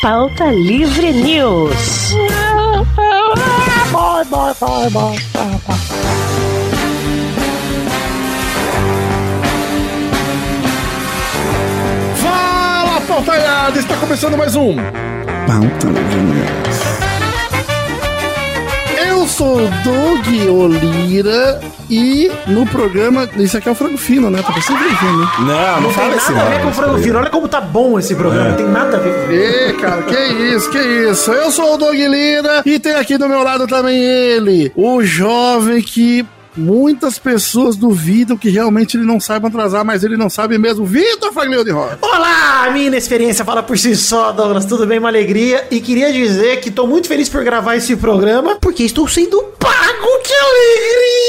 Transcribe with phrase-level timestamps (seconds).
[0.00, 2.14] Pauta Livre News.
[12.14, 13.78] Fala, pautalhada!
[13.78, 14.76] Está começando mais um
[15.46, 16.97] Pauta Livre News.
[19.38, 23.28] Eu sou o Doug Olira e no programa.
[23.36, 24.42] Isso aqui é o frango fino, né?
[24.42, 25.28] Tá parecendo frango fino, né?
[25.38, 26.64] Não, não, fala tem esse nada a ver nome.
[26.64, 27.18] com o frango fino.
[27.20, 28.48] Olha como tá bom esse programa.
[28.48, 31.30] Não tem nada a ver com Ê, cara, que isso, que isso.
[31.30, 35.80] Eu sou o Doug Lira e tem aqui do meu lado também ele, o jovem
[35.82, 36.26] que
[36.58, 40.84] muitas pessoas duvidam que realmente ele não saiba atrasar, mas ele não sabe mesmo.
[40.84, 41.98] Vitor Faglio de Rosa.
[42.02, 44.66] Olá, a minha inexperiência fala por si só, Douglas.
[44.66, 44.98] Tudo bem?
[44.98, 45.66] Uma alegria.
[45.70, 50.08] E queria dizer que tô muito feliz por gravar esse programa, porque estou sendo pago.
[50.24, 51.28] Que alegria!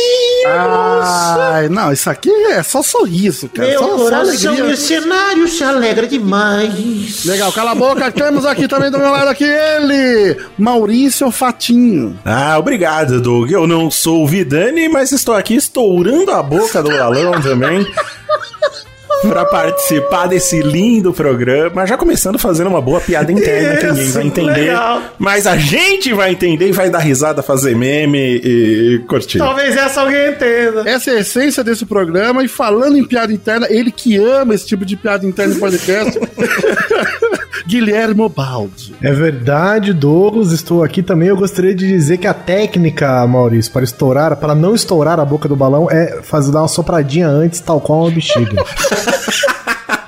[0.68, 1.54] nossa!
[1.54, 3.70] Ai, não, isso aqui é só sorriso, cara.
[3.70, 4.64] Meu só, só coração alegria.
[4.64, 7.26] mercenário se alegra demais.
[7.26, 8.12] Legal, cala a boca.
[8.12, 12.18] Temos aqui também do meu lado aqui ele, Maurício Fatinho.
[12.26, 13.52] Ah, obrigado, Doug.
[13.52, 17.86] Eu não sou o Vidani, mas estou aqui estourando a boca do galão também.
[19.22, 24.14] Pra participar desse lindo programa, já começando fazendo uma boa piada interna que ninguém Isso,
[24.14, 24.52] vai entender.
[24.54, 25.02] legal.
[25.20, 29.40] Mas a gente vai entender e vai dar risada, fazer meme e curtir.
[29.40, 30.90] Talvez essa alguém entenda.
[30.90, 32.46] Essa é a essência desse programa.
[32.46, 36.18] E falando em piada interna, ele que ama esse tipo de piada interna em podcast,
[37.68, 38.96] Guilherme Baldi.
[39.02, 41.30] É verdade, Douglas, estou aqui também.
[41.30, 45.48] Eu gostaria de dizer que a técnica, Maurício, para estourar, para não estourar a boca
[45.48, 48.64] do balão, é fazer dar uma sopradinha antes, tal qual uma bexiga.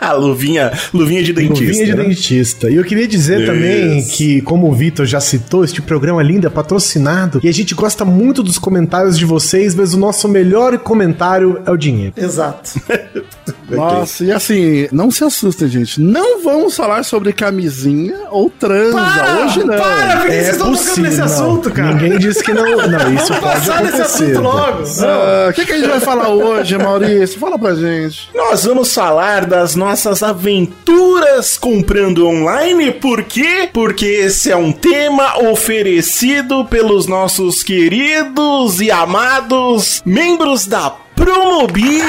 [0.04, 1.64] Ah, luvinha, luvinha de dentista.
[1.64, 2.04] Luvinha de né?
[2.06, 2.70] dentista.
[2.72, 4.18] E eu queria dizer também Isso.
[4.18, 8.04] que, como o Vitor já citou, este programa lindo é patrocinado e a gente gosta
[8.04, 12.14] muito dos comentários de vocês, mas o nosso melhor comentário é o dinheiro.
[12.18, 12.82] Exato.
[13.70, 16.02] Nossa, e assim, não se assustem, gente.
[16.02, 18.98] Não vamos falar sobre camisinha ou transa.
[19.46, 19.78] Hoje não.
[19.78, 21.94] Para, por que vocês estão tocando nesse assunto, cara?
[21.94, 22.66] Ninguém disse que não.
[22.92, 24.24] Não, isso Vamos pode passar nesse acontecer.
[24.32, 24.84] assunto logo.
[25.04, 27.40] Ah, O que, que a gente vai falar hoje, Maurício?
[27.40, 28.30] Fala pra gente.
[28.36, 29.91] Nós vamos falar das nossas
[30.24, 32.92] aventuras comprando online.
[32.92, 33.70] Por quê?
[33.74, 42.02] Porque esse é um tema oferecido pelos nossos queridos e amados membros da Promobit.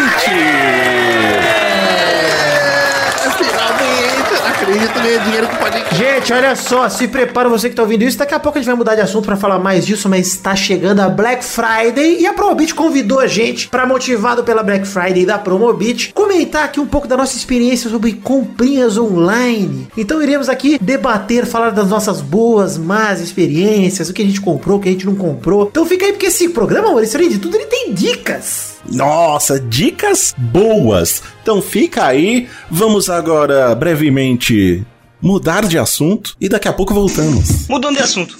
[4.82, 5.62] Não acredito, ganhei dinheiro com.
[5.94, 8.18] Gente, olha só, se prepara você que tá ouvindo isso.
[8.18, 10.56] Daqui a pouco a gente vai mudar de assunto pra falar mais disso, mas está
[10.56, 15.24] chegando a Black Friday e a Promobit convidou a gente para motivado pela Black Friday
[15.24, 19.86] da Promobit, comentar aqui um pouco da nossa experiência sobre comprinhas online.
[19.96, 24.78] Então iremos aqui debater, falar das nossas boas, más experiências, o que a gente comprou,
[24.78, 25.68] o que a gente não comprou.
[25.70, 28.71] Então fica aí porque esse programa, Maurício, além de tudo, ele tem dicas.
[28.90, 31.22] Nossa, dicas boas.
[31.42, 32.48] Então fica aí.
[32.70, 34.84] Vamos agora brevemente
[35.20, 37.68] mudar de assunto e daqui a pouco voltamos.
[37.68, 38.36] Mudando de assunto.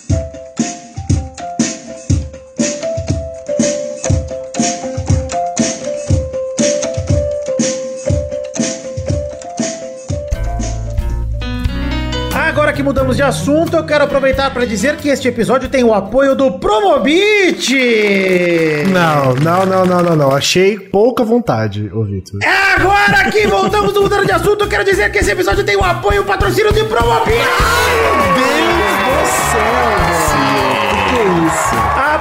[12.82, 16.34] Que mudamos de assunto, eu quero aproveitar para dizer que este episódio tem o apoio
[16.34, 17.76] do Promobit.
[18.92, 20.30] Não, não, não, não, não, não.
[20.34, 22.40] Achei pouca vontade, ô Vitor.
[22.76, 25.84] Agora que voltamos do mudando de assunto, eu quero dizer que esse episódio tem o
[25.84, 27.38] apoio e o patrocínio de Promobit.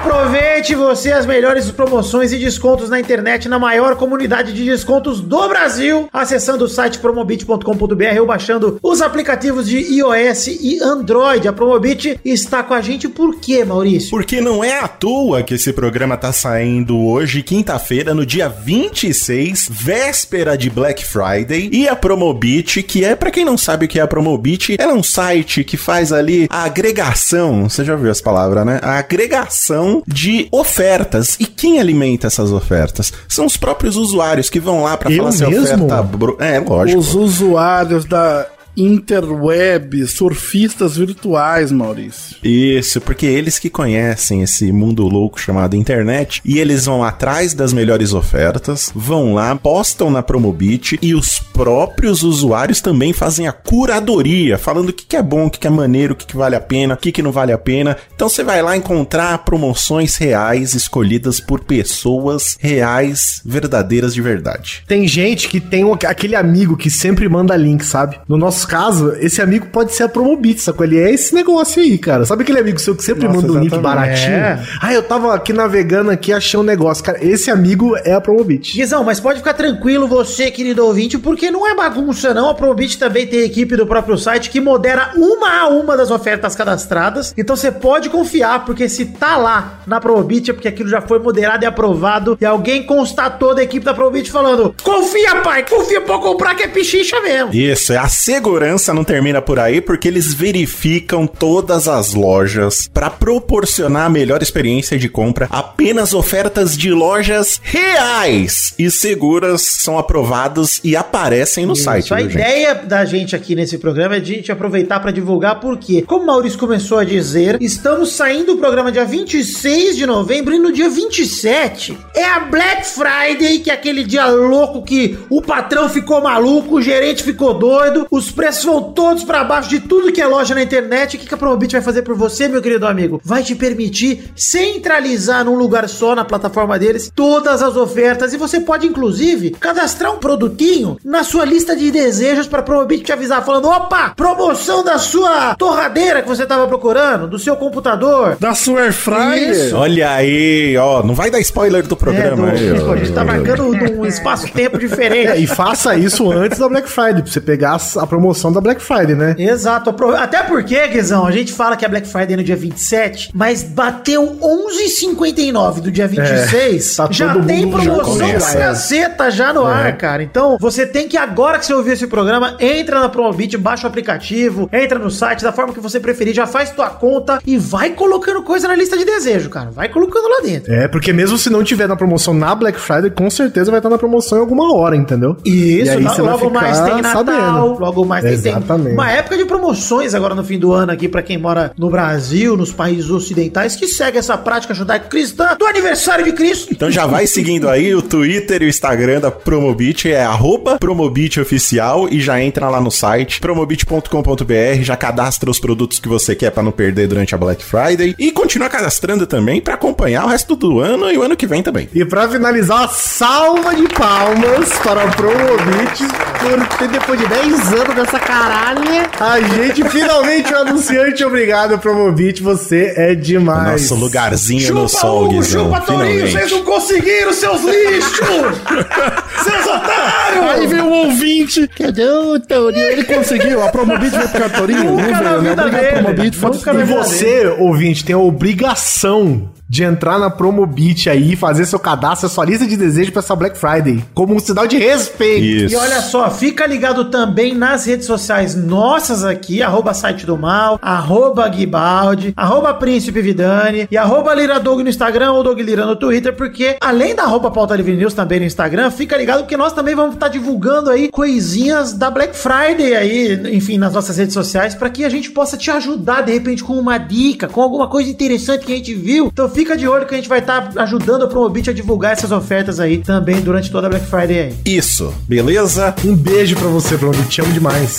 [0.04, 5.48] Aproveite você as melhores promoções e descontos na internet na maior comunidade de descontos do
[5.48, 11.48] Brasil, acessando o site promobit.com.br ou baixando os aplicativos de iOS e Android.
[11.48, 14.10] A Promobit está com a gente por quê, Maurício?
[14.10, 19.70] Porque não é à toa que esse programa tá saindo hoje, quinta-feira, no dia 26,
[19.70, 24.00] véspera de Black Friday, e a Promobit, que é, pra quem não sabe o que
[24.00, 28.10] é a Promobit, ela é um site que faz ali a agregação, você já ouviu
[28.10, 28.80] essa palavra, né?
[28.82, 31.38] A agregação de ofertas.
[31.40, 33.12] E quem alimenta essas ofertas?
[33.28, 36.10] São os próprios usuários que vão lá pra Eu falar se a oferta...
[36.40, 37.00] É, lógico.
[37.00, 42.38] Os usuários da interweb, surfistas virtuais, Maurício.
[42.44, 47.74] Isso, porque eles que conhecem esse mundo louco chamado internet e eles vão atrás das
[47.74, 54.58] melhores ofertas, vão lá, postam na Promobit e os próprios usuários também fazem a curadoria,
[54.58, 56.56] falando o que, que é bom, o que, que é maneiro, o que, que vale
[56.56, 57.98] a pena, o que, que não vale a pena.
[58.16, 64.84] Então você vai lá encontrar promoções reais escolhidas por pessoas reais, verdadeiras de verdade.
[64.88, 68.20] Tem gente que tem um- aquele amigo que sempre manda link, sabe?
[68.28, 70.86] No nosso nosso caso, esse amigo pode ser a Promobit, sacou?
[70.86, 72.26] Ele é esse negócio aí, cara.
[72.26, 73.96] Sabe aquele amigo seu que sempre Nossa, manda um link exatamente.
[73.96, 74.36] baratinho?
[74.36, 74.64] É.
[74.82, 77.04] Ah, eu tava aqui navegando aqui, achei um negócio.
[77.04, 78.76] Cara, esse amigo é a Promobit.
[78.76, 82.50] Guizão, mas pode ficar tranquilo você, querido ouvinte, porque não é bagunça não.
[82.50, 86.56] A Promobit também tem equipe do próprio site que modera uma a uma das ofertas
[86.56, 87.34] cadastradas.
[87.38, 91.20] Então você pode confiar, porque se tá lá na Promobit é porque aquilo já foi
[91.20, 96.18] moderado e aprovado e alguém constatou da equipe da Promobit falando: "Confia, pai, confia pra
[96.20, 97.54] comprar que é pichincha mesmo".
[97.54, 98.08] Isso, a
[98.52, 104.42] segurança não termina por aí porque eles verificam todas as lojas para proporcionar a melhor
[104.42, 105.48] experiência de compra.
[105.50, 112.06] Apenas ofertas de lojas reais e seguras são aprovados e aparecem no site.
[112.06, 112.42] Isso, a viu, gente?
[112.42, 116.24] ideia da gente aqui nesse programa é de a gente aproveitar para divulgar porque, como
[116.24, 120.74] o Maurício começou a dizer, estamos saindo do programa dia 26 de novembro e no
[120.74, 126.22] dia 27 é a Black Friday, que é aquele dia louco que o patrão ficou
[126.22, 130.26] maluco, o gerente ficou doido, os preços vão todos para baixo de tudo que é
[130.26, 131.16] loja na internet.
[131.16, 133.22] O que que a Promobit vai fazer por você, meu querido amigo?
[133.24, 138.60] Vai te permitir centralizar num lugar só na plataforma deles todas as ofertas e você
[138.60, 143.68] pode inclusive cadastrar um produtinho na sua lista de desejos para Promobit te avisar falando:
[143.68, 148.38] "Opa, promoção da sua torradeira que você tava procurando, do seu computador".
[148.40, 149.76] Da sua Air Fryer.
[149.76, 152.94] Olha aí, ó, não vai dar spoiler do É, programa do- aí, ó.
[152.94, 155.44] a gente tá marcando num espaço-tempo É, diferente.
[155.44, 159.16] e faça isso antes da Black Friday, pra você pegar a promoção da Black Friday,
[159.16, 159.36] né?
[159.38, 163.32] Exato, até porque, Guizão, a gente fala que a Black Friday é no dia 27,
[163.34, 170.24] mas bateu 11h59 do dia 26, tá já tem promoção caceta já no ar, cara.
[170.24, 173.90] Então, você tem que, agora que você ouviu esse programa, entra na Promobit, baixa o
[173.90, 177.92] aplicativo, entra no site, da forma que você preferir, já faz tua conta e vai
[177.92, 179.72] colocando coisa na lista de desejo, cara.
[179.72, 180.74] Vai colocando lá dentro.
[180.74, 183.90] É, porque mesmo se não tiver na promoção na Black Friday, com certeza vai estar
[183.90, 185.36] na promoção em alguma hora, entendeu?
[185.46, 187.80] Isso, E aí logo mais tem Natal, sabendo.
[187.80, 188.94] logo mais tem, tem Exatamente.
[188.94, 192.58] uma época de promoções agora no fim do ano aqui pra quem mora no Brasil,
[192.58, 196.70] nos países ocidentais que segue essa prática judaico-cristã do aniversário de Cristo.
[196.72, 201.40] Então já vai seguindo aí o Twitter e o Instagram da Promobit, é arroba Promobit
[201.40, 206.52] Oficial e já entra lá no site promobit.com.br, já cadastra os produtos que você quer
[206.52, 210.56] pra não perder durante a Black Friday e continua cadastrando também pra acompanhar o resto
[210.56, 211.88] do ano e o ano que vem também.
[211.94, 216.04] E pra finalizar, uma salva de palmas para a Promobit
[216.40, 221.24] por ter, depois de 10 anos dessa caralha, a gente finalmente é um anunciante.
[221.24, 223.90] Obrigado, Promobit, você é demais.
[223.90, 226.52] Nosso lugarzinho no sol, Guizão, finalmente.
[226.52, 228.28] não conseguiram, seus lixos!
[229.44, 230.50] seus otários!
[230.52, 231.68] Aí veio o ouvinte.
[231.68, 232.88] Cadê o Torinho?
[232.88, 233.64] Ele conseguiu.
[233.64, 234.92] A Promobit veio pro Torinho.
[234.98, 235.50] Nunca Não na veio, né?
[235.50, 236.04] vida Obrigado, dele.
[236.04, 236.38] Promobit.
[236.38, 236.60] Foda-se.
[236.60, 241.80] Nunca na E você, ouvinte, tem a obrigação de entrar na Promobit aí, fazer seu
[241.80, 245.46] cadastro, sua lista de desejos pra essa Black Friday, como um sinal de respeito.
[245.46, 245.74] Isso.
[245.74, 250.78] E olha só, fica ligado também nas redes sociais nossas aqui, arroba site do mal,
[250.82, 255.96] arroba Guibaldi, arroba Príncipe Vidani e arroba Lira Dog no Instagram ou Dog Lira no
[255.96, 259.72] Twitter, porque além da arroba Pauta Livre News também no Instagram, fica ligado porque nós
[259.72, 264.76] também vamos estar divulgando aí coisinhas da Black Friday aí, enfim, nas nossas redes sociais,
[264.76, 268.10] para que a gente possa te ajudar de repente com uma dica, com alguma coisa
[268.10, 269.30] interessante que a gente viu.
[269.32, 272.32] Então fica de olho que a gente vai estar ajudando a Promobit a divulgar essas
[272.32, 274.56] ofertas aí também durante toda a Black Friday aí.
[274.66, 275.96] Isso, beleza?
[276.04, 277.98] Um beijo pra você, Promobit, te amo demais.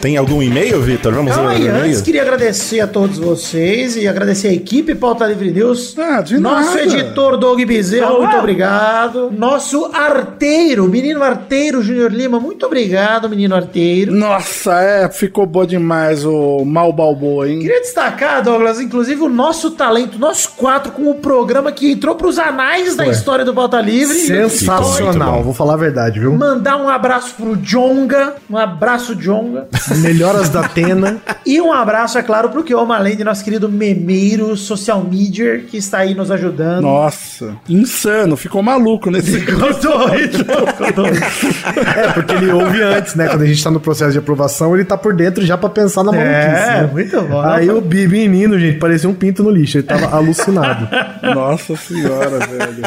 [0.00, 1.12] Tem algum e-mail, Vitor?
[1.12, 5.26] Vamos Calma ler aí, antes queria agradecer a todos vocês e agradecer a equipe Pauta
[5.26, 5.94] Livre News.
[5.98, 6.82] Ah, de Nosso nada.
[6.84, 9.30] editor Doug Bezerra, muito obrigado.
[9.30, 14.14] Nosso arteiro, menino arteiro Júnior Lima, muito obrigado, menino arteiro.
[14.14, 17.60] Nossa, é, ficou bom demais o Mal Balboa, hein?
[17.60, 22.38] Queria destacar, Douglas, inclusive o nosso talento, nós quatro, com o programa que entrou pros
[22.38, 24.16] anais da história do Pauta Livre.
[24.16, 26.32] Sensacional, vou falar a verdade, viu?
[26.32, 29.68] Mandar um abraço pro Jonga, um abraço, Jonga.
[29.98, 31.18] Melhoras da Atena.
[31.44, 35.76] E um abraço, é claro, pro Kioma, além de nosso querido memeiro social media, que
[35.76, 36.82] está aí nos ajudando.
[36.82, 39.40] Nossa, insano, ficou maluco nesse.
[39.40, 41.18] Ficou doido, ficou doido.
[41.96, 43.28] É, porque ele ouve antes, né?
[43.28, 46.04] Quando a gente tá no processo de aprovação, ele tá por dentro já pra pensar
[46.04, 46.36] na maluquice.
[46.36, 46.90] É, né?
[46.92, 47.40] muito bom.
[47.40, 49.78] Aí o Bi- menino, gente, parecia um pinto no lixo.
[49.78, 50.88] Ele tava alucinado.
[51.34, 52.82] Nossa senhora, velho.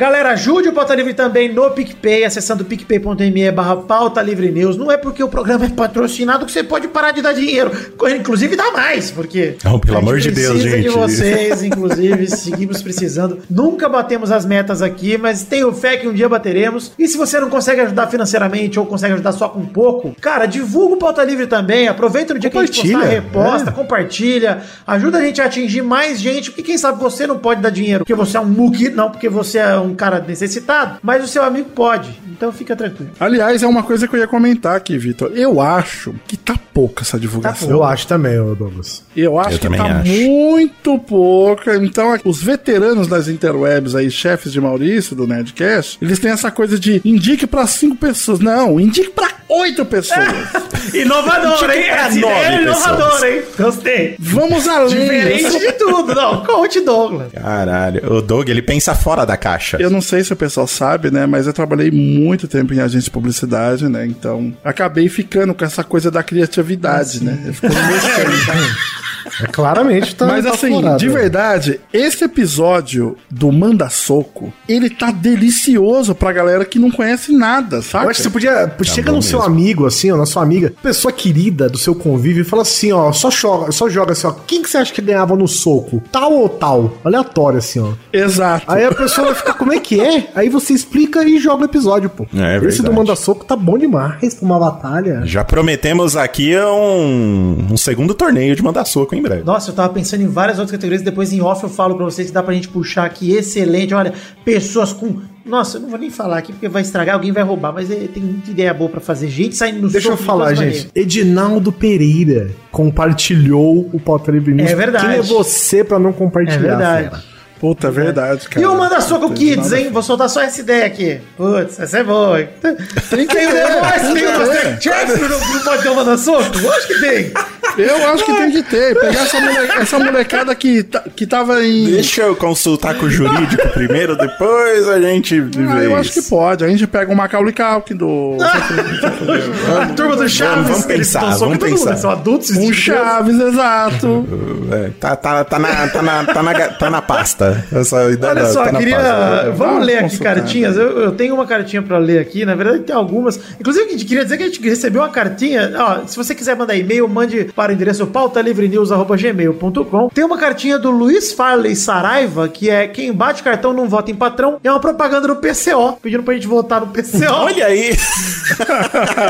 [0.00, 4.74] Galera, ajude o Pauta Livre também no PicPay, acessando picpay.me barra Pauta Livre News.
[4.74, 7.70] Não é porque o programa é patrocinado que você pode parar de dar dinheiro.
[8.18, 9.56] Inclusive dá mais, porque...
[9.62, 10.94] Não, pelo gente amor de Deus, precisa de gente.
[10.94, 13.40] vocês, inclusive, seguimos precisando.
[13.50, 16.92] Nunca batemos as metas aqui, mas tenho fé que um dia bateremos.
[16.98, 20.94] E se você não consegue ajudar financeiramente ou consegue ajudar só com pouco, cara, divulga
[20.94, 21.88] o Pauta Livre também.
[21.88, 23.72] Aproveita no dia que a gente postar, reposta, é.
[23.74, 27.68] compartilha, ajuda a gente a atingir mais gente, porque quem sabe você não pode dar
[27.68, 31.28] dinheiro porque você é um muque, não porque você é um cara necessitado, mas o
[31.28, 32.10] seu amigo pode.
[32.28, 33.10] Então fica tranquilo.
[33.18, 35.30] Aliás, é uma coisa que eu ia comentar aqui, Vitor.
[35.34, 37.68] Eu acho que tá pouca essa divulgação.
[37.70, 39.02] Eu acho também, ô Douglas.
[39.16, 40.10] Eu acho Eu que também tá acho.
[40.10, 41.76] muito pouca.
[41.76, 46.78] Então, os veteranos das interwebs aí, chefes de Maurício do Nerdcast, eles têm essa coisa
[46.78, 48.40] de indique pra cinco pessoas.
[48.40, 50.26] Não, indique pra oito pessoas.
[50.94, 51.82] Inovador, hein?
[51.84, 52.12] É
[52.60, 53.22] inovador, pessoas.
[53.22, 53.42] hein?
[53.58, 54.16] Gostei.
[54.18, 54.88] Vamos além.
[55.00, 56.14] Diferente de tudo.
[56.14, 57.32] Não, coach Douglas.
[57.32, 58.12] Caralho.
[58.12, 59.76] O Doug, ele pensa fora da caixa.
[59.80, 61.26] Eu não sei se o pessoal sabe, né?
[61.26, 64.06] Mas eu trabalhei muito tempo em agência de publicidade, né?
[64.06, 67.38] Então, acabei ficando com essa coisa da criatividade, né?
[67.46, 68.30] Eu fico mexendo.
[68.30, 68.99] É,
[69.52, 70.26] claramente tá.
[70.26, 71.12] Mas tá assim, aflorado, de né?
[71.12, 77.82] verdade, esse episódio do Manda Soco, ele tá delicioso pra galera que não conhece nada,
[77.82, 78.06] sabe?
[78.06, 78.72] Eu acho que você podia.
[78.84, 79.54] chega bom no seu mesmo.
[79.54, 83.12] amigo, assim, ó, na sua amiga, pessoa querida do seu convívio, e fala assim, ó,
[83.12, 84.32] só joga, só joga assim, ó.
[84.46, 86.02] Quem que você acha que ganhava no soco?
[86.10, 86.98] Tal ou tal?
[87.04, 87.92] Aleatório, assim, ó.
[88.12, 88.64] Exato.
[88.68, 90.28] Aí a pessoa vai ficar, como é que é?
[90.34, 92.26] Aí você explica e joga o episódio, pô.
[92.34, 92.96] É, é Esse do verdade.
[92.96, 95.22] Manda Soco tá bom demais pra uma batalha.
[95.24, 99.44] Já prometemos aqui um, um segundo torneio de mandar soco em breve.
[99.44, 101.02] Nossa, eu tava pensando em várias outras categorias.
[101.02, 103.32] Depois em off eu falo pra vocês que dá pra gente puxar aqui.
[103.32, 103.94] Excelente.
[103.94, 104.12] Olha,
[104.44, 105.20] pessoas com.
[105.44, 107.72] Nossa, eu não vou nem falar aqui porque vai estragar, alguém vai roubar.
[107.72, 109.28] Mas é, tem muita ideia boa pra fazer.
[109.28, 110.66] Gente saindo no Deixa eu falar, gente.
[110.66, 110.88] maneiras.
[110.94, 114.70] Edinaldo Pereira compartilhou o Pauta Livre News.
[114.70, 115.06] É verdade.
[115.06, 116.56] Quem é você pra não compartilhar?
[116.56, 117.24] É verdade.
[117.60, 118.64] Puta, é verdade, cara.
[118.64, 119.90] E o Manda Soco Puta, Kids, nada- hein?
[119.92, 121.20] Vou soltar só essa ideia aqui.
[121.36, 122.40] Putz, essa é boa.
[122.40, 122.48] hein?
[122.62, 124.80] Tem que Tem ter, Master ter.
[124.82, 126.58] Chef, não pode ter o Manda Soco?
[126.58, 127.32] Lógico que tem.
[127.78, 128.98] Eu acho que tem que ter.
[128.98, 131.84] Pegar essa, mole- essa molecada que, ta- que tava em.
[131.92, 136.22] Deixa eu consultar com o jurídico primeiro, depois a gente vê Ah, eu acho que
[136.22, 136.64] pode.
[136.64, 138.36] A gente pega o Macaulay Culkin do.
[139.80, 141.96] A turma do Chaves, vamos pensar, vamos pensar.
[141.96, 142.50] São adultos.
[142.56, 144.26] Um Chaves, exato.
[144.70, 147.49] É, tá, tá, tá, na, tá, na, tá, na, tá na pasta.
[147.72, 149.52] Essa ideia Olha só, tá queria.
[149.56, 150.76] Vamos ler aqui cartinhas.
[150.76, 152.44] Eu, eu tenho uma cartinha pra ler aqui.
[152.44, 153.40] Na verdade, tem algumas.
[153.58, 155.72] Inclusive, queria dizer que a gente recebeu uma cartinha.
[155.76, 160.08] Ó, se você quiser mandar e-mail, mande para o endereço pautalivrenews.gmail.com.
[160.08, 164.14] Tem uma cartinha do Luiz Farley Saraiva, que é quem bate cartão não vota em
[164.14, 164.58] patrão.
[164.62, 167.24] É uma propaganda do PCO, pedindo pra gente votar no PCO.
[167.30, 167.90] Olha aí!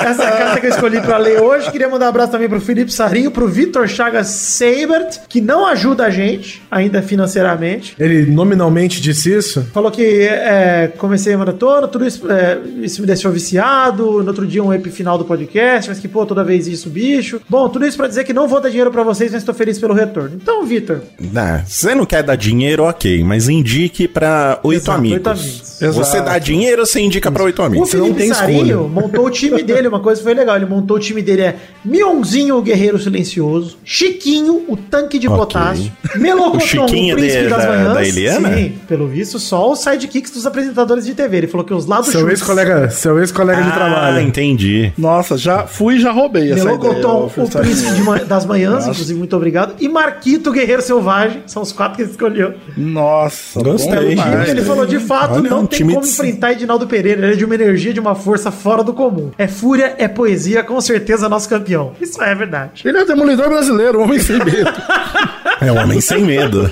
[0.06, 1.70] Essa é carta que eu escolhi pra ler hoje.
[1.70, 6.04] Queria mandar um abraço também pro Felipe Sarinho, pro Vitor Chagas Seibert, que não ajuda
[6.04, 7.94] a gente, ainda financeiramente.
[7.98, 9.66] Ele nominalmente disse isso?
[9.72, 14.04] Falou que é, comecei a maratona, tudo isso, é, isso me deixou viciado.
[14.22, 17.40] No outro dia, um ep final do podcast, mas que, pô, toda vez isso, bicho.
[17.48, 19.78] Bom, tudo isso pra dizer que não vou dar dinheiro pra vocês, mas tô feliz
[19.78, 20.32] pelo retorno.
[20.40, 25.16] Então, Vitor, Não, você não quer dar dinheiro, ok, mas indique pra oito Exato, amigos.
[25.16, 25.70] oito amigos.
[25.96, 27.92] Você dá dinheiro, você indica pra oito o amigos.
[27.94, 28.88] não Felipe tem Sarinho escolha.
[28.88, 30.56] montou o time dele, uma coisa que foi legal.
[30.56, 35.38] Ele montou o time dele é Mionzinho, o Guerreiro Silencioso, Chiquinho, o Tanque de Ok.
[35.38, 37.94] Potássio, Melocotron, O o Príncipe de- das da- Manhãs.
[38.02, 38.54] Da Eliana?
[38.56, 41.36] Sim, pelo visto, só os sidekicks dos apresentadores de TV.
[41.38, 44.20] Ele falou que os lados Seu ex-colega seu ex -colega de Ah, trabalho.
[44.20, 44.92] entendi.
[44.98, 46.78] Nossa, já fui e já roubei essa ideia.
[46.78, 48.90] Melocoton, ô, o Príncipe de ma- das Manhãs, Nossa.
[48.90, 49.74] inclusive, muito obrigado.
[49.78, 51.42] E Marquito, Guerreiro Selvagem.
[51.46, 52.54] São os quatro que ele escolheu.
[52.76, 54.10] Nossa, Gostei.
[54.10, 54.48] demais.
[54.48, 57.22] ele falou, de fato, Olha, não um tem como de- enfrentar Edinaldo Pereira.
[57.24, 59.30] Ele é de uma energia, de uma força fora do comum.
[59.38, 61.92] É fúria, é poesia, com certeza nosso campeão.
[62.00, 62.82] Isso é verdade.
[62.84, 64.70] Ele é o demolidor brasileiro, o homem sem medo.
[65.62, 66.70] É um homem sem medo.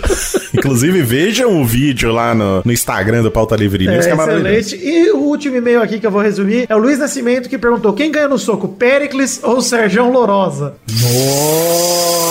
[0.55, 4.15] Inclusive, vejam o vídeo lá no, no Instagram do Pauta Livre News, que É, é
[4.15, 4.49] maravilhoso.
[4.57, 4.87] excelente.
[4.89, 7.93] E o último e-mail aqui que eu vou resumir é o Luiz Nascimento que perguntou:
[7.93, 10.75] quem ganha no soco, Pericles ou Serjão Lorosa?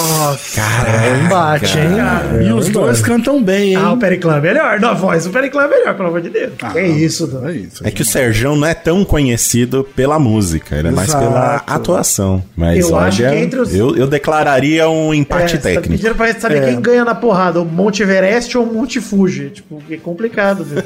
[0.10, 2.44] Nossa, é um embate, hein?
[2.46, 3.76] e É os dois cantam bem, hein?
[3.76, 4.80] Ah, o Periclã é melhor.
[4.80, 6.54] Na voz, o Periclã é melhor, pelo amor de Deus.
[6.62, 7.50] Ah, é isso, Dan.
[7.50, 7.86] É isso.
[7.88, 11.26] É que o Serjão não é tão conhecido pela música, ele é mais Exato.
[11.26, 12.44] pela atuação.
[12.56, 15.90] Mas Eu olha, acho que entre os- eu, eu declararia um empate É, tá técnico.
[15.90, 19.50] pedindo pra gente saber quem ganha na porrada, o Monte Everest ou o Monte Fuji.
[19.50, 20.78] Tipo, é complicado, viu?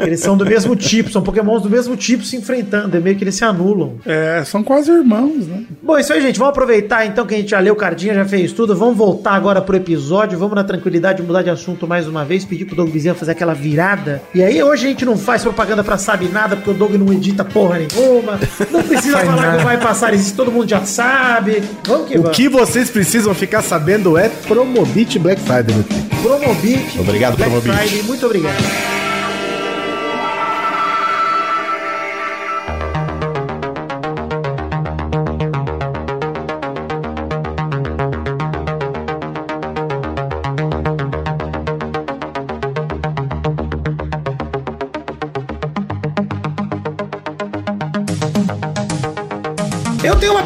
[0.00, 3.24] eles são do mesmo tipo, são pokémons do mesmo tipo se enfrentando, é meio que
[3.24, 3.96] eles se anulam.
[4.06, 5.64] É, são quase irmãos, né?
[5.82, 6.38] Bom, isso aí, gente.
[6.38, 8.74] Vamos aproveitar então que a gente já leu cardinha, já fez tudo.
[8.74, 10.38] Vamos voltar agora pro episódio.
[10.38, 12.44] Vamos na tranquilidade mudar de assunto mais uma vez.
[12.44, 14.22] Pedir pro Doug Bezerra fazer aquela virada.
[14.34, 17.12] E aí, hoje a gente não faz propaganda pra sabe nada, porque o Doug não
[17.12, 18.38] edita porra nenhuma.
[18.70, 21.62] Não precisa falar que vai passar isso, todo mundo já sabe.
[21.84, 22.36] Vamos que O vamos.
[22.36, 26.08] que vocês precisam ficar sabendo é Promobit Black Friday, meu filho.
[26.22, 26.98] Promobit.
[27.08, 27.72] Obrigado, Black Promobit.
[27.76, 28.97] Friday, muito obrigado.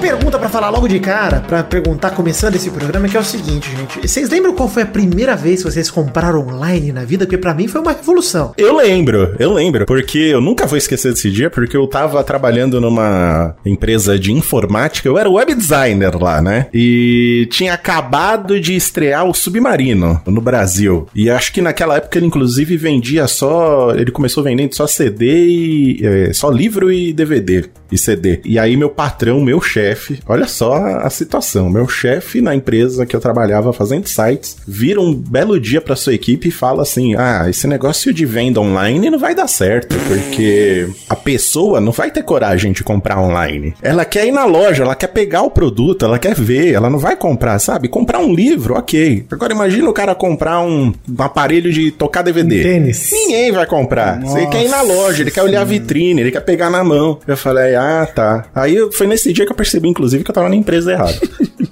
[0.02, 3.70] Pergunta pra falar logo de cara, pra perguntar começando esse programa, que é o seguinte,
[3.70, 4.08] gente.
[4.08, 7.24] Vocês lembram qual foi a primeira vez que vocês compraram online na vida?
[7.24, 8.52] Porque pra mim foi uma revolução.
[8.58, 12.80] Eu lembro, eu lembro, porque eu nunca vou esquecer desse dia, porque eu tava trabalhando
[12.80, 16.66] numa empresa de informática, eu era web designer lá, né?
[16.74, 21.06] E tinha acabado de estrear o Submarino no Brasil.
[21.14, 26.00] E acho que naquela época ele inclusive vendia só, ele começou vendendo só CD e
[26.02, 28.40] é, só livro e DVD e CD.
[28.44, 29.91] E aí meu patrão, meu chefe,
[30.26, 35.14] olha só a situação, meu chefe na empresa que eu trabalhava fazendo sites, vira um
[35.14, 39.18] belo dia pra sua equipe e fala assim: "Ah, esse negócio de venda online não
[39.18, 43.74] vai dar certo, porque a pessoa não vai ter coragem de comprar online.
[43.82, 46.98] Ela quer ir na loja, ela quer pegar o produto, ela quer ver, ela não
[46.98, 47.88] vai comprar, sabe?
[47.88, 49.26] Comprar um livro, OK.
[49.30, 52.60] Agora imagina o cara comprar um, um aparelho de tocar DVD.
[52.60, 53.10] Um tênis.
[53.12, 54.20] Ninguém vai comprar.
[54.20, 54.38] Nossa.
[54.40, 57.18] Você quer ir na loja, ele quer olhar a vitrine, ele quer pegar na mão.
[57.26, 58.46] Eu falei, ah, tá.
[58.54, 61.14] Aí foi nesse dia que eu percebi, inclusive, que eu tava na empresa errada.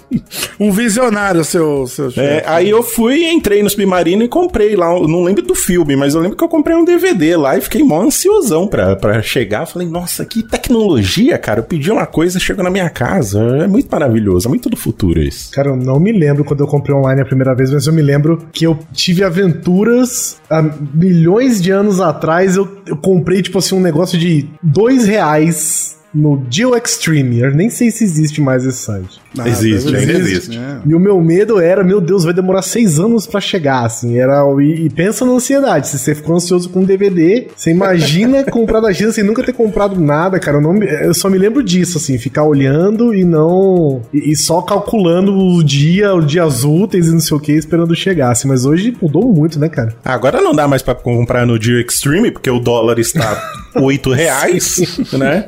[0.60, 4.88] Um visionário, seu, seu É, aí eu fui, entrei no Submarino e comprei lá.
[4.88, 7.82] Não lembro do filme, mas eu lembro que eu comprei um DVD lá e fiquei
[7.82, 9.66] mó ansiosão pra, pra chegar.
[9.66, 11.60] Falei, nossa, que tecnologia, cara.
[11.60, 13.40] Eu pedi uma coisa, chegou na minha casa.
[13.62, 15.50] É muito maravilhoso, é muito do futuro isso.
[15.50, 18.02] Cara, eu não me lembro quando eu comprei online a primeira vez, mas eu me
[18.02, 22.56] lembro que eu tive aventuras há milhões de anos atrás.
[22.56, 27.40] Eu, eu comprei, tipo assim, um negócio de dois reais no Geo Extreme.
[27.40, 29.20] Eu nem sei se existe mais esse site.
[29.38, 30.58] Ah, existe, ainda existe.
[30.58, 30.80] É.
[30.84, 34.18] E o meu medo era, meu Deus, vai demorar seis anos pra chegar, assim.
[34.18, 35.88] Era, e, e pensa na ansiedade.
[35.88, 39.52] Se você ficou ansioso com um DVD, você imagina comprar da China sem nunca ter
[39.52, 40.56] comprado nada, cara.
[40.56, 44.02] Eu, não, eu só me lembro disso, assim, ficar olhando e não.
[44.12, 47.94] E, e só calculando o dia, os dias úteis e não sei o que, esperando
[47.94, 48.48] chegar, assim.
[48.48, 49.94] Mas hoje mudou muito, né, cara?
[50.04, 53.40] Agora não dá mais pra comprar no Geo Extreme, porque o dólar está
[53.76, 55.46] 8 reais, né?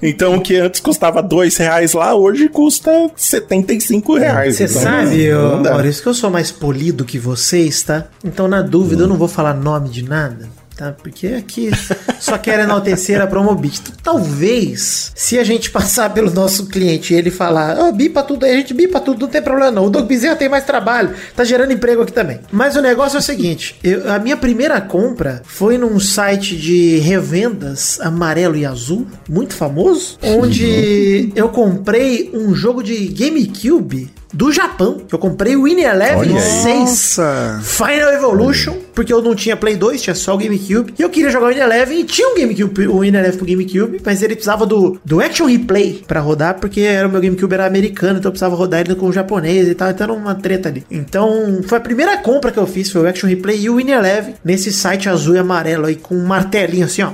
[0.00, 4.56] Então o que antes custava 2 reais lá, hoje custa 75 reais.
[4.56, 5.70] Você Então, sabe, não dá.
[5.72, 8.06] Maurício, que eu sou mais polido que vocês, tá?
[8.24, 10.48] Então, na dúvida, eu não vou falar nome de nada.
[10.76, 11.70] Tá, porque aqui
[12.18, 13.80] só quero enaltecer a Promobit.
[14.00, 18.44] Então, talvez, se a gente passar pelo nosso cliente e ele falar, ó, bipa tudo
[18.44, 19.86] a gente bipa tudo, não tem problema não.
[19.86, 22.40] O Doug Bezerra tem mais trabalho, tá gerando emprego aqui também.
[22.50, 26.98] Mas o negócio é o seguinte: eu- a minha primeira compra foi num site de
[26.98, 35.00] revendas amarelo e azul, muito famoso, onde eu comprei um jogo de GameCube do Japão.
[35.10, 36.62] Eu comprei o Win Eleven Olha aí.
[36.62, 37.60] 6 Nossa.
[37.62, 40.94] Final Evolution, porque eu não tinha Play 2, tinha só o GameCube.
[40.98, 43.46] E eu queria jogar o Win Eleven e tinha um GameCube, o Win Eleven pro
[43.46, 47.54] GameCube, mas ele precisava do, do Action Replay pra rodar, porque era, o meu GameCube
[47.54, 50.34] era americano, então eu precisava rodar ele com o japonês e tal, então era uma
[50.34, 50.84] treta ali.
[50.90, 53.90] Então, foi a primeira compra que eu fiz, foi o Action Replay e o Win
[53.90, 57.12] Eleven, nesse site azul e amarelo aí, com um martelinho assim, ó,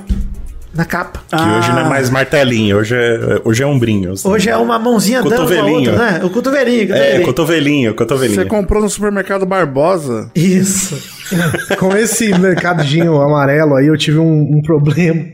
[0.74, 1.20] na capa.
[1.28, 4.12] Que hoje não é mais martelinho, hoje é, hoje é ombrinho.
[4.12, 4.28] assim.
[4.28, 5.90] Hoje é uma mãozinha dando Cotovelinho.
[5.90, 6.20] outra, né?
[6.24, 7.24] O cotovelinho, É, cotovelinho.
[7.26, 8.40] cotovelinho, cotovelinho.
[8.42, 10.30] Você comprou no supermercado Barbosa.
[10.35, 10.96] Isso.
[11.78, 15.24] Com esse mercadinho amarelo aí, eu tive um, um problema.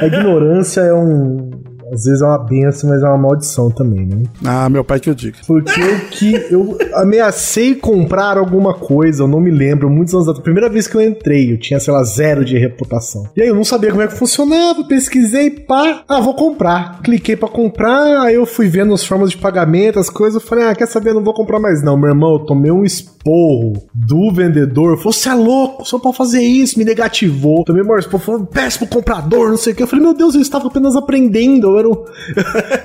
[0.00, 1.50] A ignorância é um.
[1.92, 4.22] Às vezes é uma benção, mas é uma maldição também, né?
[4.44, 5.38] Ah, meu pai que eu diga.
[5.46, 10.42] Porque eu que eu ameacei comprar alguma coisa, eu não me lembro, muitos anos atrás.
[10.42, 13.24] Primeira vez que eu entrei, eu tinha, sei lá, zero de reputação.
[13.36, 17.00] E aí eu não sabia como é que funcionava, pesquisei, pá, ah, vou comprar.
[17.02, 20.64] Cliquei pra comprar, aí eu fui vendo as formas de pagamento, as coisas, eu falei,
[20.64, 21.96] ah, quer saber, não vou comprar mais não.
[21.96, 26.42] Meu irmão, eu tomei um esporro do vendedor, falou, você é louco, só pode fazer
[26.42, 27.64] isso, me negativou.
[27.64, 29.82] Tomei um esporro, falou, péssimo comprador, não sei o que.
[29.82, 32.04] Eu falei, meu Deus, eu estava apenas aprendendo, eu era, um-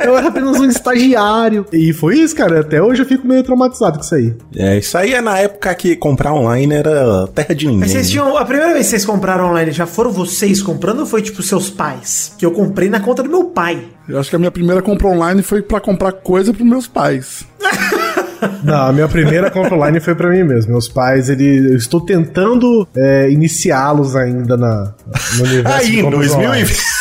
[0.05, 1.65] eu era apenas um estagiário.
[1.71, 4.33] E foi isso, cara, até hoje eu fico meio traumatizado com isso aí.
[4.55, 7.81] É, isso aí é na época que comprar online era terra de ninguém.
[7.81, 8.11] Mas vocês né?
[8.11, 8.37] tinham.
[8.37, 11.69] A primeira vez que vocês compraram online, já foram vocês comprando ou foi tipo seus
[11.69, 12.33] pais?
[12.37, 13.83] Que eu comprei na conta do meu pai.
[14.07, 17.45] Eu acho que a minha primeira compra online foi pra comprar coisa pros meus pais.
[18.63, 20.71] Não, a minha primeira compra online foi pra mim mesmo.
[20.71, 24.93] Meus pais, ele, eu estou tentando é, iniciá-los ainda na,
[25.37, 26.47] no universo Aí, em compras online.
[26.63, 27.00] 2020,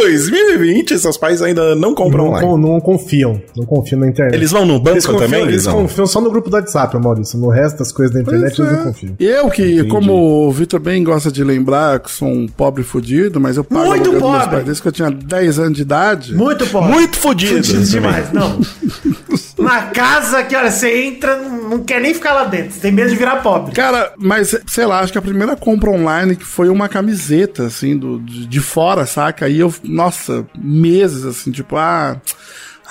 [0.00, 2.62] 2020, seus pais ainda não compram Não, online.
[2.62, 4.34] não confiam, não confiam na internet.
[4.34, 5.40] Eles vão no banco Eles confiam, também?
[5.42, 5.82] eles Eles vão?
[5.82, 7.38] confiam só no grupo do WhatsApp, Maurício.
[7.38, 8.76] No resto das coisas da internet Pois eles é.
[8.76, 9.14] não confiam.
[9.20, 13.56] Eu que, como o Vitor bem gosta de lembrar que sou um pobre fudido, mas
[13.56, 14.48] eu pago Muito pobre.
[14.50, 16.34] pais desde que eu tinha 10 anos de idade.
[16.34, 16.90] Muito pobre.
[16.92, 17.16] Muito.
[17.18, 17.82] Fudido também.
[17.84, 18.60] demais, não.
[19.60, 22.72] Na casa que, olha, você entra, não quer nem ficar lá dentro.
[22.72, 23.72] Você tem medo de virar pobre.
[23.74, 27.96] Cara, mas sei lá, acho que a primeira compra online que foi uma camiseta, assim,
[27.96, 29.46] do, de, de fora, saca?
[29.46, 32.16] Aí eu, nossa, meses, assim, tipo, ah,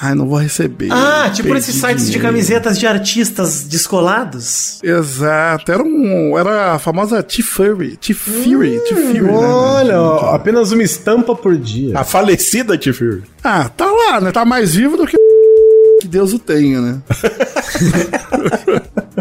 [0.01, 0.89] ai, não vou receber.
[0.91, 2.27] Ah, tipo Perdi esses sites de dinheiro.
[2.27, 4.79] camisetas de artistas descolados.
[4.83, 6.37] Exato, era um.
[6.37, 7.97] Era a famosa T-Fury.
[7.97, 9.21] T-Fury, T-Fury.
[9.21, 9.31] né?
[9.31, 11.97] Olha, ó, apenas uma estampa por dia.
[11.97, 13.23] A falecida T-Fury.
[13.43, 14.31] Ah, tá lá, né?
[14.31, 15.17] Tá mais vivo do que.
[16.09, 17.01] Deus o tenha, né?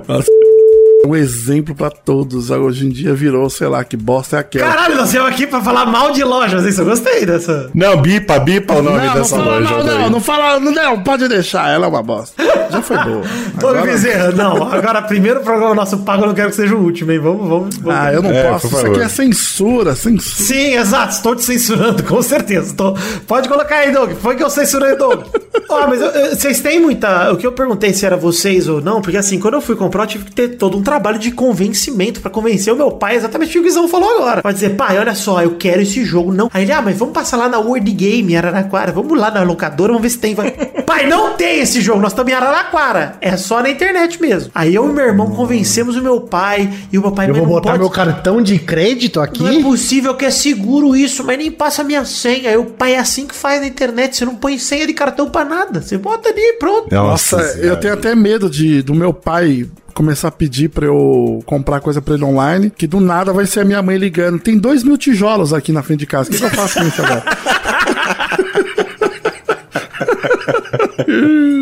[0.09, 0.31] Nossa,
[1.07, 2.51] um exemplo pra todos.
[2.51, 4.69] Hoje em dia virou, sei lá, que bosta é aquela.
[4.69, 7.71] Caralho, nós estamos aqui pra falar mal de lojas, isso eu gostei dessa.
[7.75, 9.71] Não, bipa, bipa o nome não, não dessa fala, loja.
[9.71, 9.99] não, daí.
[9.99, 12.43] não, não fala, não, não, pode deixar, ela é uma bosta.
[12.71, 13.23] Já foi boa.
[13.59, 17.11] Agora- Bezerra, não, agora primeiro programa nosso pago, eu não quero que seja o último,
[17.13, 17.19] hein?
[17.19, 17.77] Vamos, vamos.
[17.79, 17.95] vamos.
[18.01, 18.67] Ah, eu não É, posso.
[18.67, 20.45] Isso aqui é censura, censura.
[20.47, 22.75] Sim, exato, estou te censurando, com certeza.
[22.75, 22.95] Tô-
[23.27, 24.13] Pode colocar aí, Doug.
[24.21, 25.23] Foi que eu censurei, Doug.
[25.69, 27.33] Ó, mas eu- eu- vocês têm muita.
[27.33, 30.05] O que eu perguntei se era vocês ou não, porque assim, quando eu fui comprar,
[30.05, 33.51] eu tive que ter todo um trabalho de convencimento pra convencer o meu pai, exatamente
[33.51, 34.43] o que o Guizão falou agora.
[34.43, 36.49] Pra dizer, pai, olha só, eu quero esse jogo, não.
[36.53, 39.93] Aí ele, ah, mas vamos passar lá na World Game, Araraquara, vamos lá na locadora,
[39.93, 40.35] vamos ver se tem.
[40.35, 40.51] Vai-
[40.87, 43.17] pai, não tem esse jogo, nós estamos em Araraquara.
[43.21, 44.51] É só na internet mesmo.
[44.55, 47.39] Aí eu e meu irmão convencemos o meu pai, e o meu pai Eu "Mas
[47.39, 49.43] vou botar pode meu cartão de crédito aqui.
[49.43, 52.51] não é possível que é seguro isso, mas nem passa minha senha.
[52.51, 54.17] Aí o pai é assim que faz na internet.
[54.17, 55.83] Você não põe senha de cartão pra nada.
[55.83, 56.95] Você bota ali e pronto.
[56.95, 57.77] Nossa, eu Senhora.
[57.81, 62.15] tenho até medo de do meu pai começar a pedir pra eu comprar coisa pra
[62.15, 64.39] ele online, que do nada vai ser a minha mãe ligando.
[64.39, 66.29] Tem dois mil tijolos aqui na frente de casa.
[66.29, 67.25] O que, que eu faço com isso agora?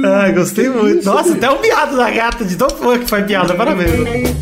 [0.05, 1.05] Ai, gostei muito.
[1.05, 3.55] Nossa, até o piado da gata de tão fã que faz piada.
[3.55, 4.35] Parabéns.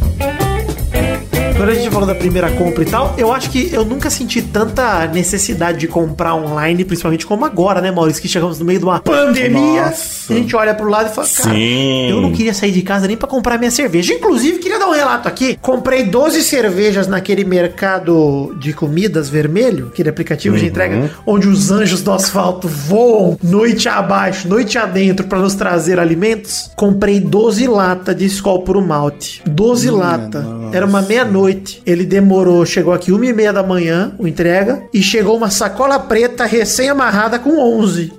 [1.57, 4.43] Quando a gente falou da primeira compra e tal, eu acho que eu nunca senti
[4.43, 8.21] tanta necessidade de comprar online, principalmente como agora, né, Maurício?
[8.21, 9.87] Que chegamos no meio de uma pandemia.
[9.87, 10.33] Nossa.
[10.33, 12.11] A gente olha pro lado e fala, cara, Sim.
[12.11, 14.12] eu não queria sair de casa nem pra comprar minha cerveja.
[14.12, 15.57] Inclusive, queria dar um relato aqui.
[15.62, 22.03] Comprei 12 cervejas naquele mercado de comidas vermelho, aquele aplicativo de entrega, onde os anjos
[22.03, 26.71] do asfalto voam noite abaixo, noite adentro pra nos trazer alimentos.
[26.75, 29.40] Comprei 12 latas de Skol Puro Malte.
[29.47, 30.45] 12 latas.
[30.73, 31.44] Era uma meia-noite.
[31.85, 35.99] Ele demorou, chegou aqui uma e meia da manhã, o entrega, e chegou uma sacola
[35.99, 38.13] preta recém-amarrada com 11.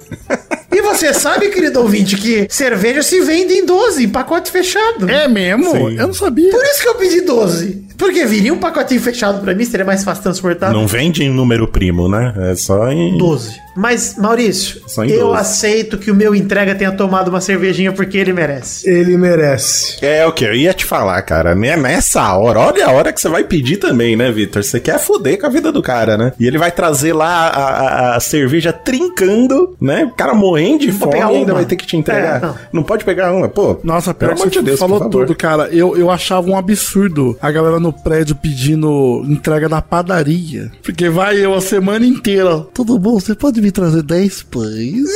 [0.75, 5.09] E você sabe, querido ouvinte, que cerveja se vende em 12, em pacote fechado.
[5.09, 5.71] É mesmo?
[5.71, 5.97] Sim.
[5.97, 6.51] Eu não sabia.
[6.51, 7.85] Por isso que eu pedi 12.
[7.97, 10.73] Porque viria um pacotinho fechado pra mim, seria mais fácil transportar.
[10.73, 12.33] Não vende em número primo, né?
[12.51, 13.17] É só em.
[13.17, 13.63] 12.
[13.77, 15.37] Mas, Maurício, eu 12.
[15.39, 18.89] aceito que o meu entrega tenha tomado uma cervejinha porque ele merece.
[18.89, 19.97] Ele merece.
[20.01, 21.55] É o que eu ia te falar, cara.
[21.55, 21.75] Né?
[21.77, 24.61] Nessa hora, olha a hora que você vai pedir também, né, Vitor?
[24.63, 26.33] Você quer foder com a vida do cara, né?
[26.39, 27.69] E ele vai trazer lá a,
[28.13, 30.05] a- a cerveja trincando, né?
[30.05, 32.37] O cara morrendo de Não vou fome ainda vai ter que te entregar.
[32.37, 32.55] É, não.
[32.73, 32.83] não.
[32.83, 33.79] pode pegar uma, pô.
[33.83, 35.69] Nossa, pelo amor de Deus, falou tudo, cara.
[35.71, 40.71] Eu, eu achava um absurdo a galera no prédio pedindo entrega na padaria.
[40.83, 42.65] Porque vai eu a semana inteira.
[42.73, 43.19] Tudo bom?
[43.19, 45.09] Você pode me trazer 10 pães?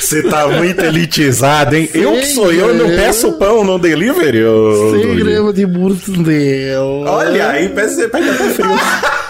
[0.00, 1.88] Você tá muito elitizado, hein?
[1.92, 4.92] eu que sou eu, eu não peço pão no delivery, ô.
[4.92, 7.10] Sem grama de mortadela.
[7.10, 8.68] Olha aí, pega até frio.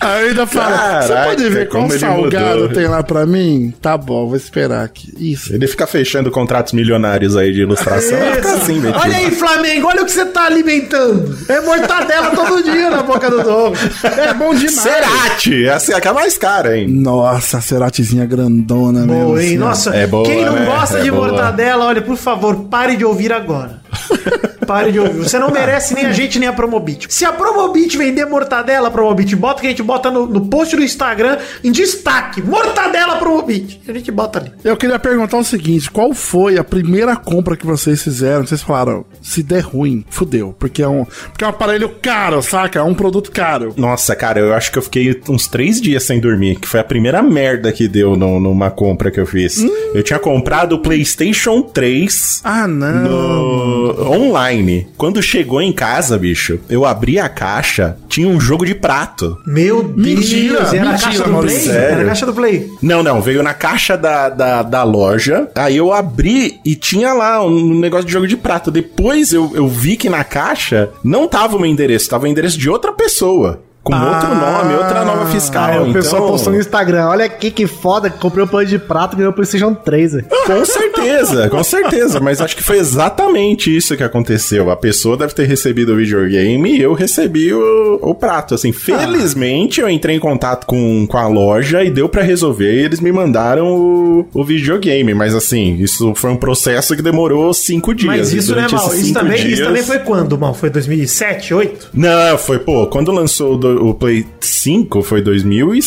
[0.00, 2.68] Aí ainda fala, você pode ver qual salgado mudou.
[2.74, 3.72] tem lá pra mim?
[3.80, 5.10] Tá bom, vou esperar aqui.
[5.18, 5.54] Isso.
[5.54, 8.18] Ele fica fechando contratos milionários aí de ilustração.
[8.34, 8.98] Ficar assim, metido.
[9.02, 11.34] Olha aí, Flamengo, olha o que você tá alimentando.
[11.48, 13.76] É mortadela todo dia na boca do Doug.
[14.18, 14.74] É bom demais.
[14.74, 16.86] Cerati, essa é a mais cara, hein?
[16.86, 19.24] Nossa, a ceratezinha grandona mesmo.
[19.24, 19.46] Boa, hein?
[19.48, 19.56] assim.
[19.58, 20.66] Nossa, É boa, quem não né?
[20.66, 21.28] gosta É de boa.
[21.28, 23.80] mortadela, olha, por favor, pare de ouvir agora.
[24.66, 25.18] Pare de ouvir.
[25.18, 27.06] Você não merece nem a gente, nem a Promobit.
[27.12, 30.82] Se a Promobit vender mortadela, Promobit, bota que a gente bota no, no post do
[30.82, 32.42] Instagram em destaque.
[32.42, 33.80] Mortadela Promobit.
[33.88, 34.52] A gente bota ali.
[34.62, 38.46] Eu queria perguntar o seguinte: qual foi a primeira compra que vocês fizeram?
[38.46, 40.54] Vocês falaram, se der ruim, fudeu.
[40.58, 42.78] Porque é um, porque é um aparelho caro, saca?
[42.78, 43.74] É um produto caro.
[43.76, 46.84] Nossa, cara, eu acho que eu fiquei uns três dias sem dormir, que foi a
[46.84, 49.64] primeira merda que deu no- numa compra que eu fiz.
[49.94, 53.02] Eu tinha comprado o PlayStation 3 Ah, não.
[53.04, 54.53] no- online.
[54.96, 59.38] Quando chegou em casa, bicho, eu abri a caixa, tinha um jogo de prato.
[59.46, 59.96] Meu Deus.
[59.96, 61.68] Mentira, Era a mentira, caixa do Play?
[61.68, 62.70] Era a caixa do Play.
[62.82, 65.48] Não, não, veio na caixa da, da, da loja.
[65.54, 68.70] Aí eu abri e tinha lá um negócio de jogo de prato.
[68.70, 72.58] Depois eu, eu vi que na caixa não tava o meu endereço, tava o endereço
[72.58, 73.62] de outra pessoa.
[73.84, 75.64] Com outro nome, outra nova fiscal.
[75.64, 75.92] Ah, o então...
[75.92, 77.06] pessoal postou no Instagram.
[77.06, 80.12] Olha aqui que foda, comprei um pano de prato e ganhei o PlayStation 3.
[80.12, 80.26] velho.
[80.46, 82.18] Com certeza, com certeza.
[82.20, 84.70] Mas acho que foi exatamente isso que aconteceu.
[84.70, 88.54] A pessoa deve ter recebido o videogame e eu recebi o, o prato.
[88.54, 92.84] Assim, felizmente eu entrei em contato com, com a loja e deu pra resolver e
[92.84, 95.12] eles me mandaram o, o videogame.
[95.12, 98.16] Mas assim, isso foi um processo que demorou cinco dias.
[98.16, 98.94] Mas isso não é durante mal.
[98.94, 100.54] Isso também, isso dias- também foi quando, mal?
[100.54, 101.88] Foi 2007, 2008?
[101.92, 105.84] Não, foi, pô, quando lançou o o, Play 5 foi 2006,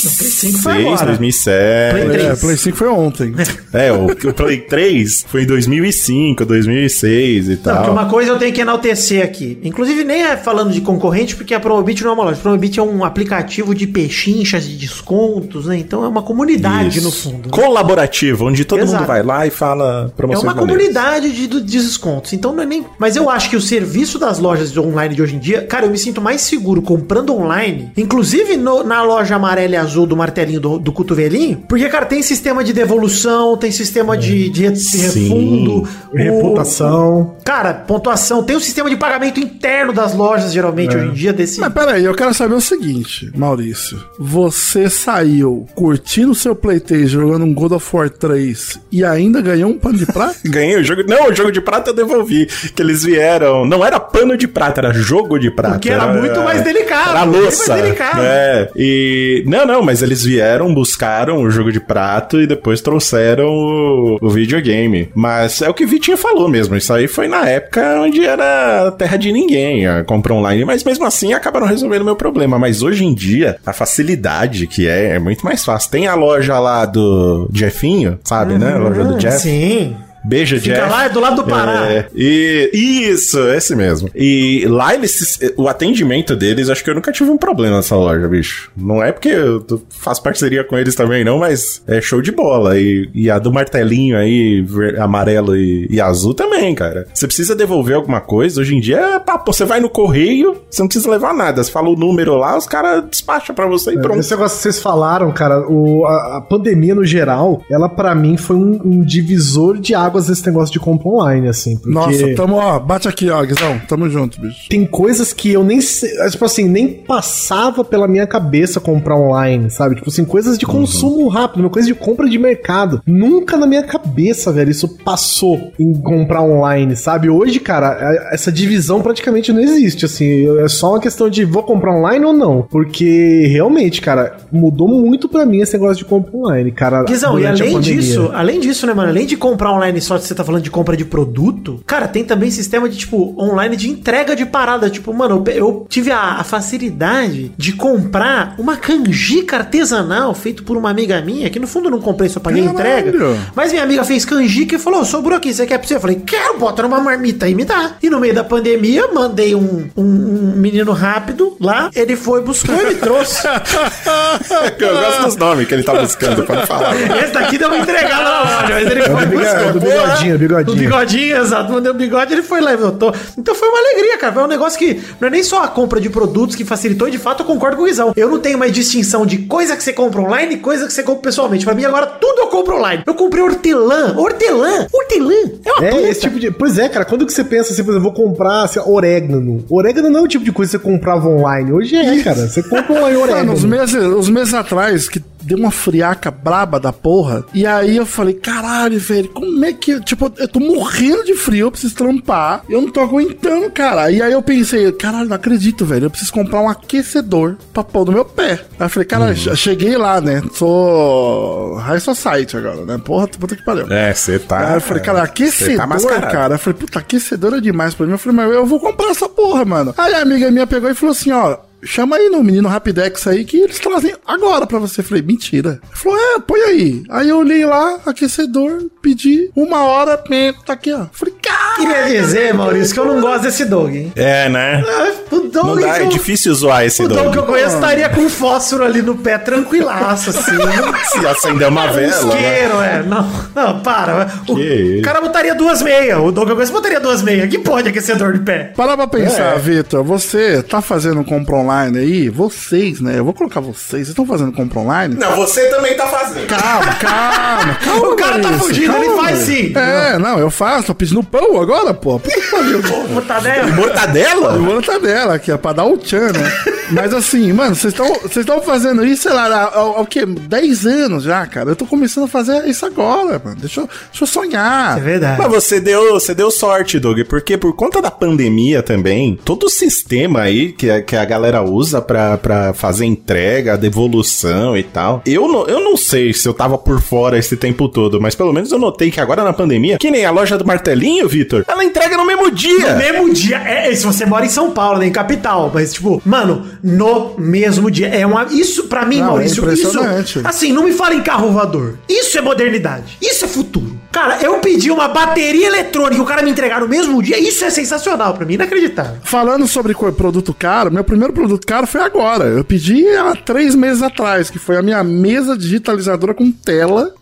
[0.51, 1.05] 5 foi agora.
[1.07, 1.91] 2007.
[1.91, 2.39] Play É, 3.
[2.39, 3.33] Play 5 foi ontem.
[3.73, 7.91] É, o, o Play 3 foi em 2005, 2006 e Não, tal.
[7.91, 9.57] uma coisa eu tenho que enaltecer aqui.
[9.63, 12.37] Inclusive, nem é falando de concorrente, porque a Promobit não é uma loja.
[12.39, 15.77] A Promobit é um aplicativo de pechinchas, de descontos, né?
[15.77, 17.05] Então é uma comunidade, Isso.
[17.05, 17.45] no fundo.
[17.47, 17.51] né?
[17.51, 18.97] Colaborativo, onde todo Exato.
[18.99, 20.77] mundo vai lá e fala É promoções uma maneiras.
[20.93, 22.33] comunidade de, de descontos.
[22.33, 22.85] Então não é nem.
[22.99, 25.91] Mas eu acho que o serviço das lojas online de hoje em dia, cara, eu
[25.91, 30.59] me sinto mais seguro comprando online, inclusive no- na loja amarela e azul do martelinho
[30.59, 34.97] do, do cotovelinho, porque, cara, tem sistema de devolução, tem sistema de, de re- de
[34.97, 37.35] refundo, o- Reputação.
[37.43, 41.59] Cara, pontuação, tem um sistema de pagamento interno das lojas, geralmente, hoje em dia, desse.
[41.59, 43.99] Mas peraí, eu quero saber o seguinte, Maurício.
[44.19, 49.77] Você saiu curtindo seu Playtake jogando um God of War 3 e ainda ganhou um
[49.77, 50.35] pano de prata?
[50.45, 51.03] Ganhei o jogo.
[51.07, 52.45] Não, o jogo de prata eu devolvi.
[52.75, 53.65] Que eles vieram.
[53.65, 55.75] Não era pano de prata, era jogo de prata.
[55.75, 57.66] Porque era muito mais delicado, Era louça.
[57.75, 58.21] Delicado.
[58.21, 58.69] É.
[58.75, 59.43] E.
[59.45, 64.29] Não, não, mas eles vieram, buscaram o jogo de prato e depois trouxeram o, o
[64.29, 65.09] videogame.
[65.13, 66.75] Mas é o que o Vitinho falou mesmo.
[66.75, 69.87] Isso aí foi na época onde era terra de ninguém.
[69.87, 70.65] a Compra online.
[70.65, 72.57] Mas mesmo assim acabaram resolvendo o meu problema.
[72.59, 75.91] Mas hoje em dia, a facilidade que é, é muito mais fácil.
[75.91, 78.73] Tem a loja lá do Jeffinho, sabe, né?
[78.73, 79.39] A loja do Jeff.
[79.39, 79.95] Sim.
[80.27, 80.89] Beijo, Fica Jeff.
[80.91, 81.87] lá, é do lado do Pará.
[81.91, 82.69] É, e,
[83.09, 84.09] isso, esse mesmo.
[84.15, 88.27] E lá eles, o atendimento deles, acho que eu nunca tive um problema nessa loja,
[88.27, 88.69] bicho.
[88.75, 92.77] Não é porque eu faço parceria com eles também, não, mas é show de bola.
[92.79, 97.07] E, e a do martelinho aí, ver- amarelo e, e azul também, cara.
[97.13, 100.81] Você precisa devolver alguma coisa, hoje em dia, é papo, você vai no correio, você
[100.81, 101.63] não precisa levar nada.
[101.63, 104.19] Você fala o número lá, os caras despacham pra você e pronto.
[104.19, 108.35] Esse negócio que vocês falaram, cara, o, a, a pandemia no geral, ela pra mim
[108.35, 111.75] foi um, um divisor de águas desse negócio de compra online, assim.
[111.77, 113.79] Porque Nossa, tamo, ó, bate aqui, ó, Guizão.
[113.87, 114.67] Tamo junto, bicho.
[114.69, 119.69] tem coisas que eu nem sei, tipo assim, nem passava pela minha cabeça comprar online,
[119.69, 119.95] sabe?
[119.95, 123.01] Tipo assim, coisas de consumo rápido, uma coisa de compra de mercado.
[123.05, 127.29] Nunca na minha cabeça, velho, isso passou em comprar online, sabe?
[127.29, 130.47] Hoje, cara, a- essa divisão praticamente não existe, assim.
[130.59, 132.63] É só uma questão de vou comprar online ou não.
[132.69, 137.03] Porque realmente, cara, mudou muito pra mim esse negócio de compra online, cara.
[137.03, 139.09] Guizão, e além disso, além disso, né, mano?
[139.09, 142.49] Além de comprar online só, você tá falando de compra de produto, cara, tem também
[142.49, 144.89] sistema de, tipo, online de entrega de parada.
[144.89, 150.77] Tipo, mano, eu, eu tive a, a facilidade de comprar uma canjica artesanal feito por
[150.77, 153.09] uma amiga minha, que no fundo eu não comprei, só paguei Caralho.
[153.09, 153.37] entrega.
[153.55, 155.95] Mas minha amiga fez canjica e falou: sobrou aqui, você quer pra você?
[155.95, 157.95] Eu falei, quero, bota numa marmita e me dá.
[158.01, 162.75] E no meio da pandemia, mandei um, um, um menino rápido lá, ele foi, buscou
[162.75, 163.47] e me trouxe.
[164.79, 166.95] eu gosto dos nomes que ele tá buscando, pode falar.
[166.95, 169.73] Esse daqui deu uma entregada na loja, mas ele foi buscar.
[169.89, 170.37] É bigodinho, né?
[170.37, 170.65] bigodinho.
[170.65, 171.71] Do bigodinho, exato.
[171.71, 173.13] Mandei o bigode, ele foi lá e voltou.
[173.37, 174.33] Então foi uma alegria, cara.
[174.33, 177.11] Foi um negócio que não é nem só a compra de produtos que facilitou, e
[177.11, 178.13] de fato eu concordo com o Guizão.
[178.15, 181.03] Eu não tenho mais distinção de coisa que você compra online e coisa que você
[181.03, 181.65] compra pessoalmente.
[181.65, 183.03] Pra mim agora tudo eu compro online.
[183.05, 184.13] Eu comprei hortelã.
[184.17, 184.87] Hortelã?
[184.91, 185.33] Hortelã?
[185.65, 186.07] É uma É, planta.
[186.09, 186.51] esse tipo de.
[186.51, 189.63] Pois é, cara, quando que você pensa assim, por exemplo, vou comprar assim, orégano?
[189.69, 191.71] Orégano não é o tipo de coisa que você comprava online.
[191.71, 192.47] Hoje é, cara.
[192.47, 193.53] Você compra online Mano, orégano.
[193.53, 197.45] uns meses, uns meses atrás, que deu uma friaca braba da porra.
[197.53, 199.99] E aí eu falei, caralho, velho, como é que.
[200.01, 202.63] Tipo, eu tô morrendo de frio, eu preciso trampar.
[202.69, 204.11] Eu não tô aguentando, cara.
[204.11, 206.05] E aí eu pensei, caralho, não acredito, velho.
[206.05, 208.59] Eu preciso comprar um aquecedor pra pôr no meu pé.
[208.79, 209.55] Aí eu falei, cara, Uhum.
[209.55, 210.41] cheguei lá, né?
[210.53, 212.97] Sou High Society agora, né?
[213.03, 213.91] Porra, puta que pariu.
[213.91, 214.69] É, você tá.
[214.69, 215.87] Aí eu falei, cara, você aquecedor,
[216.21, 216.55] tá cara.
[216.55, 218.13] Eu falei, puta, aquecedor é demais pra mim.
[218.13, 219.93] Eu falei, mas eu vou comprar essa porra, mano.
[219.97, 221.57] Aí a amiga minha pegou e falou assim, ó.
[221.83, 225.01] Chama aí no menino Rapidex aí que eles trazem agora pra você.
[225.01, 225.79] Eu falei, mentira.
[225.83, 227.03] Ele falou, é, põe aí.
[227.09, 230.17] Aí eu olhei lá, aquecedor, pedi, uma hora,
[230.65, 230.99] tá aqui, ó.
[231.01, 231.75] Eu falei, cara.
[231.77, 234.11] Queria dizer, Maurício, que eu não gosto desse dog, hein?
[234.15, 234.83] É, né?
[235.31, 237.37] O dog Não dá, é eu- difícil zoar esse O dog que dog.
[237.37, 240.51] eu conheço estaria com fósforo ali no pé, tranquilaço, assim.
[241.11, 242.25] Se acender uma Um vela.
[242.33, 242.39] né?
[242.57, 243.03] isqueiro, é.
[243.03, 244.27] Não, não, para.
[244.47, 246.17] O Que cara botaria duas meias.
[246.19, 247.47] O Doug Augusto botaria duas meias.
[247.49, 248.71] Que pode aquecedor de pé?
[248.75, 249.59] Para pra pensar, É.
[249.59, 250.03] Vitor.
[250.03, 252.29] Você tá fazendo compra online aí?
[252.29, 253.19] Vocês, né?
[253.19, 253.87] Eu vou colocar vocês.
[253.87, 255.15] Vocês estão fazendo compra online?
[255.15, 256.47] Não, você também tá fazendo.
[256.47, 258.07] Calma, calma, calma.
[258.07, 259.67] O cara tá Maurício, fugindo, ele calma, faz Maurício.
[259.67, 259.73] sim.
[259.75, 260.87] É, não, eu faço.
[260.87, 262.19] Tô pedindo pão agora, pô.
[262.19, 262.81] Puta que pariu.
[263.09, 263.67] Mortadela.
[263.71, 264.57] Mortadela?
[264.81, 266.51] Tabela aqui, é pra dar o tchan, né?
[266.91, 270.05] Mas assim, mano, vocês estão vocês estão fazendo isso, sei lá, há, há, há o
[270.05, 270.25] quê?
[270.25, 271.71] 10 anos já, cara.
[271.71, 273.57] Eu tô começando a fazer isso agora, mano.
[273.59, 274.97] Deixa eu, deixa eu sonhar.
[274.97, 275.41] É verdade.
[275.41, 279.69] Mas você deu, você deu sorte, Doug, porque por conta da pandemia também, todo o
[279.69, 285.21] sistema aí que, a- que a galera usa pra, pra fazer entrega, devolução e tal,
[285.25, 288.53] eu não, eu não sei se eu tava por fora esse tempo todo, mas pelo
[288.53, 291.83] menos eu notei que agora na pandemia, que nem a loja do martelinho, Vitor, ela
[291.83, 292.93] entrega no mesmo dia.
[292.93, 293.57] No mesmo dia.
[293.57, 295.71] É, se você mora em São Paulo, né, em capital.
[295.73, 298.07] Mas, tipo, mano, no mesmo dia.
[298.07, 300.39] É uma, isso pra mim, Não, é Maurício, impressionante.
[300.39, 300.47] isso.
[300.47, 301.97] Assim, não me fala em carro voador.
[302.09, 303.17] Isso é modernidade.
[303.21, 303.97] Isso é futuro.
[304.11, 307.37] Cara, eu pedi uma bateria eletrônica e o cara me entregar no mesmo dia.
[307.39, 309.17] Isso é sensacional pra mim, inacreditável.
[309.23, 312.45] Falando sobre produto caro, meu primeiro produto caro foi agora.
[312.45, 317.13] Eu pedi há três meses atrás, que foi a minha mesa digitalizadora com tela,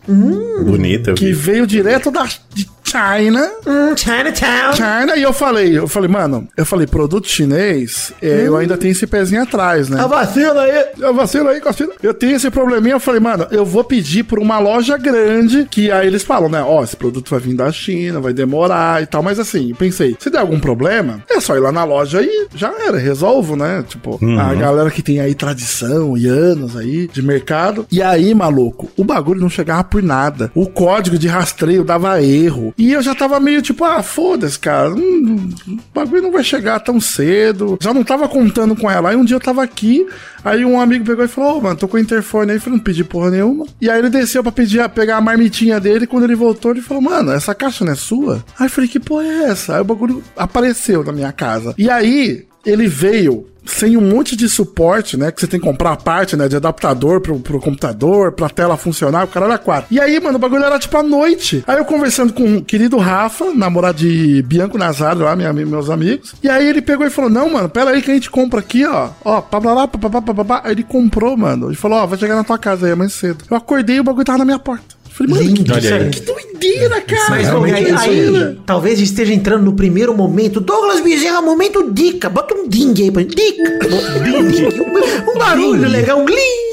[0.64, 1.32] Bonita, eu que vi.
[1.32, 3.50] veio direto da de China.
[3.66, 4.72] Hum, Chinatown.
[4.74, 8.92] China, e eu falei, eu falei, mano, eu falei, produto chinês, é, eu ainda tenho
[8.92, 10.00] esse pezinho atrás, né?
[10.00, 10.86] A vacina aí.
[10.98, 11.92] Eu vacilo aí, Costina.
[12.02, 12.94] Eu tenho esse probleminha.
[12.94, 15.66] Eu falei, mano, eu vou pedir por uma loja grande.
[15.70, 16.62] Que aí eles falam, né?
[16.62, 19.22] Ó, esse produto vai vir da China, vai demorar e tal.
[19.22, 22.46] Mas assim, eu pensei, se der algum problema, é só ir lá na loja e
[22.54, 23.84] já era, resolvo, né?
[23.86, 27.86] Tipo, a galera que tem aí tradição e anos aí de mercado.
[27.90, 30.50] E aí, maluco, o bagulho não chegava por nada.
[30.54, 32.72] O código de rastreio dava erro.
[32.78, 34.94] E eu já tava meio tipo, ah, foda-se, cara.
[34.94, 37.78] hum, o bagulho não vai chegar tão cedo.
[37.80, 39.10] Já não tava contando com ela.
[39.10, 40.06] Aí um dia eu tava aqui,
[40.44, 42.56] aí um amigo pegou e falou, ô, mano, tô com o interfone aí.
[42.58, 43.66] Eu falei, não pedi porra nenhuma.
[43.80, 46.04] E aí ele desceu pra pedir, pegar a marmitinha dele.
[46.04, 48.44] E quando ele voltou, ele falou, mano, essa caixa não é sua?
[48.58, 49.76] Aí eu falei, que porra é essa?
[49.76, 51.74] Aí o bagulho apareceu na minha casa.
[51.78, 55.30] E aí, ele veio sem um monte de suporte, né?
[55.30, 56.48] Que você tem que comprar a parte, né?
[56.48, 59.86] De adaptador pro, pro computador, pra tela funcionar, o cara era quatro.
[59.90, 61.62] E aí, mano, o bagulho era tipo à noite.
[61.66, 66.34] Aí eu conversando com o querido Rafa, namorado de Bianco Nazário lá, minha, meus amigos.
[66.42, 68.84] E aí ele pegou e falou: Não, mano, pera aí que a gente compra aqui,
[68.84, 69.10] ó.
[69.24, 70.60] Ó, pá, blá, blá, pá, pá, pá, pá, pá.
[70.64, 71.68] Aí ele comprou, mano.
[71.68, 73.44] Ele falou: Ó, vai chegar na tua casa aí amanhã cedo.
[73.50, 74.95] Eu acordei e o bagulho tava na minha porta.
[75.18, 76.10] Eu Falei, mano, que, Olha aí.
[76.10, 77.30] que doideira, cara.
[77.30, 80.60] Mas Que bom, aí, aí, talvez esteja entrando no primeiro momento.
[80.60, 82.28] Douglas Bezerra, momento dica.
[82.28, 83.34] Bota um ding aí pra gente.
[83.34, 83.76] Dica.
[84.26, 86.66] Um, um barulho legal, um gling.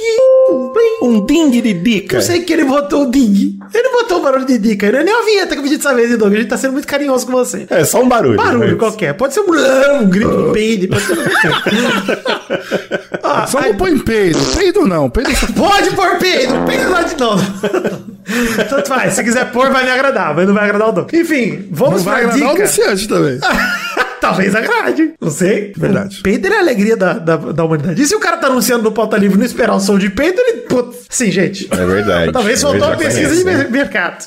[0.50, 0.74] Um.
[1.02, 2.18] Um ding de dica.
[2.18, 3.60] Eu sei que ele botou o ding.
[3.74, 4.90] Ele botou o barulho de dica.
[4.92, 6.34] Não é nem uma vinheta que eu pedi dessa vez, Douglas.
[6.34, 7.66] A gente tá sendo muito carinhoso com você.
[7.70, 8.38] É só um barulho.
[8.38, 9.14] Barulho mas- qualquer.
[9.14, 9.52] Pode ser um,
[10.02, 10.88] um grito, um peido.
[10.88, 11.18] Pode ser
[13.24, 14.40] Ah, Só aí- não põe peido.
[14.56, 15.10] Peido não.
[15.10, 17.44] Peido Pode pôr peido, peido lá de novo.
[18.70, 21.08] Tanto faz, se quiser pôr, vai me agradar, mas não vai agradar o Dom.
[21.12, 22.64] Enfim, Não vamos vai pra agradar o dica.
[22.64, 23.40] anunciante também.
[24.24, 25.74] Talvez agrade, não sei.
[25.76, 26.20] Verdade.
[26.20, 28.02] O peido é a alegria da, da, da humanidade.
[28.02, 30.10] E se o cara tá anunciando no pauta livre e não esperar o som de
[30.10, 30.62] peido, ele.
[30.62, 31.68] Putz, sim, gente.
[31.72, 32.32] É verdade.
[32.32, 33.58] Talvez Eu faltou uma pesquisa conheço, de né?
[33.58, 34.26] mer- mercado.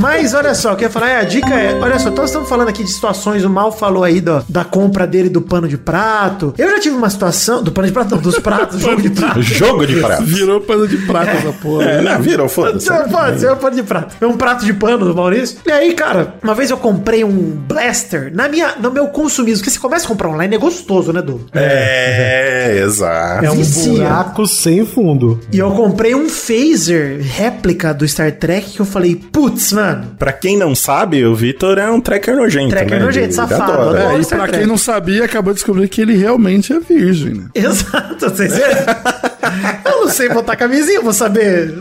[0.00, 2.26] Mas olha só, o que eu ia falar é, a dica é, olha só, nós
[2.30, 5.66] estamos falando aqui de situações, o Mal falou aí do- da compra dele do pano
[5.68, 6.54] de prato.
[6.58, 9.42] Eu já tive uma situação, do pano de prato, não, dos pratos, jogo de prato.
[9.56, 10.24] Jogo de prato.
[10.24, 11.84] Virou pano de prata essa porra.
[11.84, 12.88] É, não, virou, foda-se.
[13.10, 14.14] Pode ser um pano de prato.
[14.20, 15.58] É um prato de pano do Maurício.
[15.66, 19.58] E aí, cara, uma vez eu comprei um blaster na minha, no meu consumismo.
[19.60, 21.40] Porque você começa a comprar online, é gostoso, né, Du?
[21.54, 23.44] É, exato.
[23.44, 25.40] É um buraco sem fundo.
[25.52, 29.85] E eu comprei um phaser réplica do Star Trek que eu falei, putz, mano.
[30.18, 33.04] Pra quem não sabe, o Vitor é um tracker nojento, Tracker né?
[33.04, 34.12] nojento, Ele safado, adora.
[34.14, 37.48] É, e pra quem não sabia, acabou de descobrir que ele realmente é virgem, né?
[37.54, 38.70] Exato, vocês viram?
[39.84, 41.74] Eu não sei botar camisinha, vou saber.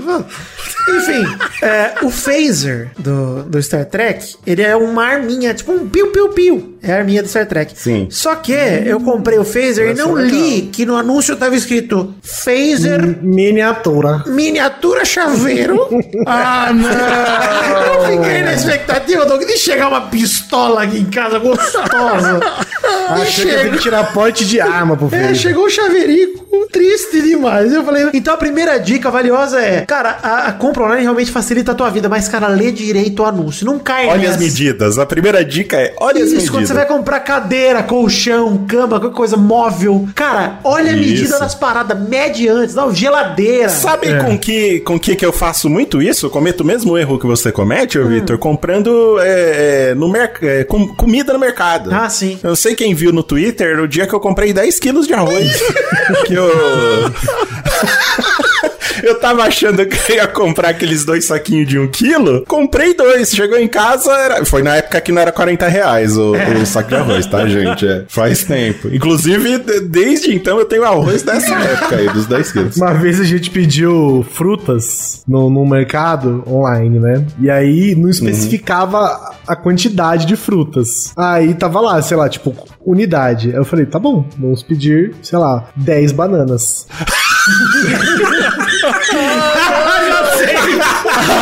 [0.87, 1.25] Enfim,
[1.63, 6.75] é, o phaser do, do Star Trek, ele é uma arminha, tipo um piu-piu-piu.
[6.83, 7.73] É a arminha do Star Trek.
[7.75, 8.07] Sim.
[8.11, 13.17] Só que eu comprei o phaser e não li que no anúncio tava escrito phaser
[13.23, 14.23] Miniatura.
[14.27, 15.75] miniatura chaveiro.
[16.27, 18.09] Ah, não!
[18.09, 22.39] Eu fiquei na expectativa Doug, de chegar uma pistola aqui em casa gostosa.
[23.13, 25.35] Achei que ia ter que tirar porte de arma pro É, filho.
[25.35, 26.29] chegou o chaveirinho,
[26.71, 27.71] triste demais.
[27.73, 31.71] Eu falei, então a primeira dica valiosa é, cara, a, a compra online realmente facilita
[31.71, 33.65] a tua vida, mas, cara, lê direito o anúncio.
[33.65, 34.39] Não cai Olha as nessa.
[34.39, 34.97] medidas.
[34.97, 36.49] A primeira dica é: olha as Isso, medidas.
[36.49, 40.07] quando você vai comprar cadeira, colchão, cama, qualquer coisa móvel.
[40.15, 41.39] Cara, olha a medida Isso.
[41.39, 43.69] das paradas, mede antes, não, geladeira.
[43.69, 44.17] Sabe É.
[44.19, 46.25] com que com que que eu faço muito isso?
[46.25, 48.07] Eu cometo o mesmo erro que você comete, Hum.
[48.07, 51.89] Vitor, comprando é, é, no merc é, com- comida no mercado.
[51.93, 52.39] Ah, sim.
[52.43, 55.51] Eu sei quem viu no Twitter o dia que eu comprei 10 quilos de arroz.
[56.25, 56.49] que eu.
[59.03, 62.43] Eu tava achando que eu ia comprar aqueles dois saquinhos de um quilo.
[62.47, 63.29] Comprei dois.
[63.31, 66.89] Chegou em casa, era- foi na época que não era 40 reais o, o saco
[66.89, 67.87] de arroz, tá, gente?
[67.87, 68.87] É, faz tempo.
[68.93, 72.77] Inclusive, de- desde então eu tenho arroz dessa época aí, dos 10 quilos.
[72.77, 77.25] Uma vez a gente pediu frutas no, no mercado online, né?
[77.39, 81.11] E aí não especificava a quantidade de frutas.
[81.15, 82.55] Aí tava lá, sei lá, tipo,
[82.85, 83.49] unidade.
[83.49, 86.87] Aí eu falei, tá bom, vamos pedir, sei lá, 10 bananas.
[89.15, 90.55] ah, já sei!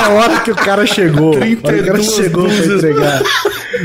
[0.06, 1.46] A hora que o cara chegou, o cara
[1.98, 3.22] 32 chegou pra entregar,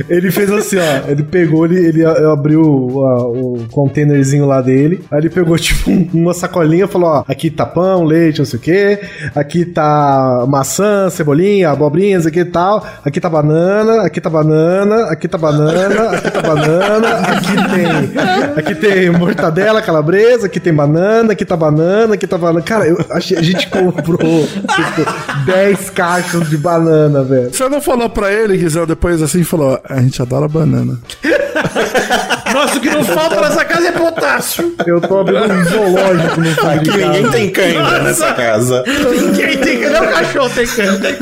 [0.09, 1.11] ele fez assim, ó.
[1.11, 5.03] Ele pegou, ele, ele abriu a- o containerzinho lá dele.
[5.11, 8.45] Aí ele pegou, tipo, um- uma sacolinha e falou: ó, aqui tá pão, leite, não
[8.47, 9.01] sei o quê.
[9.35, 12.87] Aqui tá maçã, cebolinha, abobrinha, não sei o que e tal.
[13.05, 18.75] Aqui tá banana, aqui tá banana, aqui tá banana, aqui tá banana, aqui tem, aqui
[18.75, 22.63] tem mortadela calabresa, aqui tem banana, aqui tá banana, aqui tá banana.
[22.63, 27.53] Cara, eu a gente comprou tipo 10 caixas de banana, velho.
[27.53, 30.99] Você não falou pra ele, Guizão, depois assim, falou, a gente adora banana.
[32.53, 34.75] Nossa, o que não falta nessa casa é potássio.
[34.87, 37.33] Eu tô abrindo um zoológico no fundo de Aqui ninguém casa.
[37.33, 38.85] tem cãibra nessa casa.
[38.87, 39.87] Ninguém tem que.
[39.89, 40.83] Nem o cachorro tem que.
[40.83, 41.17] Não tem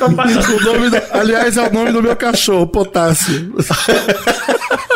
[0.63, 3.53] nome do- aliás, é o nome do meu cachorro, Potássio.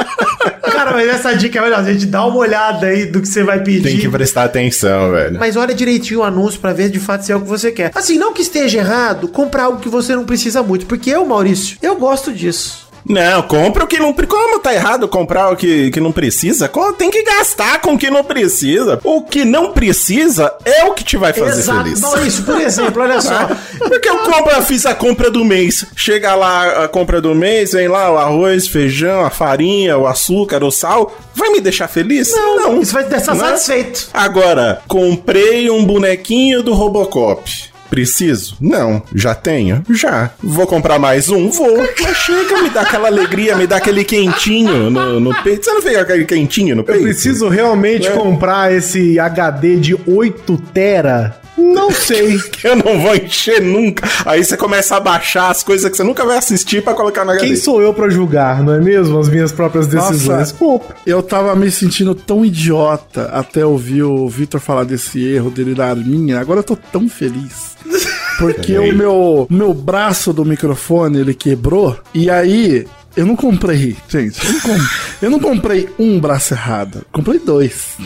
[0.91, 1.81] Cara, mas essa dica é melhor.
[1.81, 3.83] A gente dá uma olhada aí do que você vai pedir.
[3.83, 5.39] Tem que prestar atenção, velho.
[5.39, 7.91] Mas olha direitinho o anúncio pra ver de fato se é o que você quer.
[7.95, 10.87] Assim, não que esteja errado comprar algo que você não precisa muito.
[10.87, 12.90] Porque eu, Maurício, eu gosto disso.
[13.09, 14.13] Não, compra o que não...
[14.13, 16.71] pre- Como tá errado comprar o que, que não precisa?
[16.99, 19.01] Tem que gastar com o que não precisa.
[19.05, 22.01] O que não precisa é o que te vai fazer feliz.
[22.01, 23.49] Maurício, por exemplo, olha só.
[23.79, 25.85] Porque eu compro, fiz a compra do mês.
[25.97, 30.63] Chega lá a compra do mês, vem lá o arroz, feijão, a farinha, o açúcar,
[30.63, 31.15] o sal.
[31.35, 32.33] Vai me deixar feliz?
[32.35, 32.81] Não.
[32.81, 33.41] Isso vai te deixar Né?
[33.41, 34.09] satisfeito.
[34.13, 37.70] Agora, comprei um bonequinho do Robocop.
[37.91, 38.57] Preciso?
[38.61, 39.03] Não.
[39.15, 39.83] Já tenho?
[39.91, 40.31] Já.
[40.43, 41.51] Vou comprar mais um?
[41.51, 41.77] Vou.
[42.01, 45.65] Mas chega, me dá aquela alegria, me dá aquele quentinho no, no peito.
[45.65, 47.03] Você não vê aquele quentinho no Eu peito?
[47.03, 48.13] preciso realmente É.
[48.13, 51.40] comprar esse HD de 8 tera?
[51.57, 52.39] Não sei.
[52.65, 54.09] Eu não vou encher nunca.
[54.25, 57.37] Aí você começa a baixar as coisas que você nunca vai assistir pra colocar na
[57.37, 57.57] Quem HD.
[57.57, 59.19] sou eu pra julgar, não é mesmo?
[59.19, 60.55] As minhas próprias decisões.
[60.59, 60.85] Nossa.
[61.07, 65.87] Eu tava me sentindo tão idiota até ouvir o Vitor falar desse erro dele da
[65.89, 66.41] arminha.
[66.41, 67.77] Agora eu tô tão feliz.
[68.39, 71.97] Porque o meu, meu braço do microfone ele quebrou.
[72.15, 72.87] E aí
[73.17, 74.41] eu não comprei, gente.
[74.47, 74.79] Eu não, com-
[75.23, 77.05] eu não comprei um braço errado.
[77.13, 77.97] Comprei dois.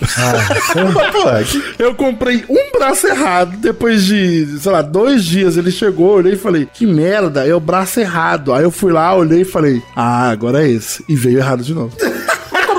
[1.12, 3.56] Pô, que- Eu comprei um braço errado.
[3.58, 7.60] Depois de, sei lá, dois dias ele chegou, olhei e falei, que merda, é o
[7.60, 8.52] braço errado.
[8.52, 11.04] Aí eu fui lá, olhei e falei, ah, agora é esse.
[11.08, 11.96] E veio errado de novo.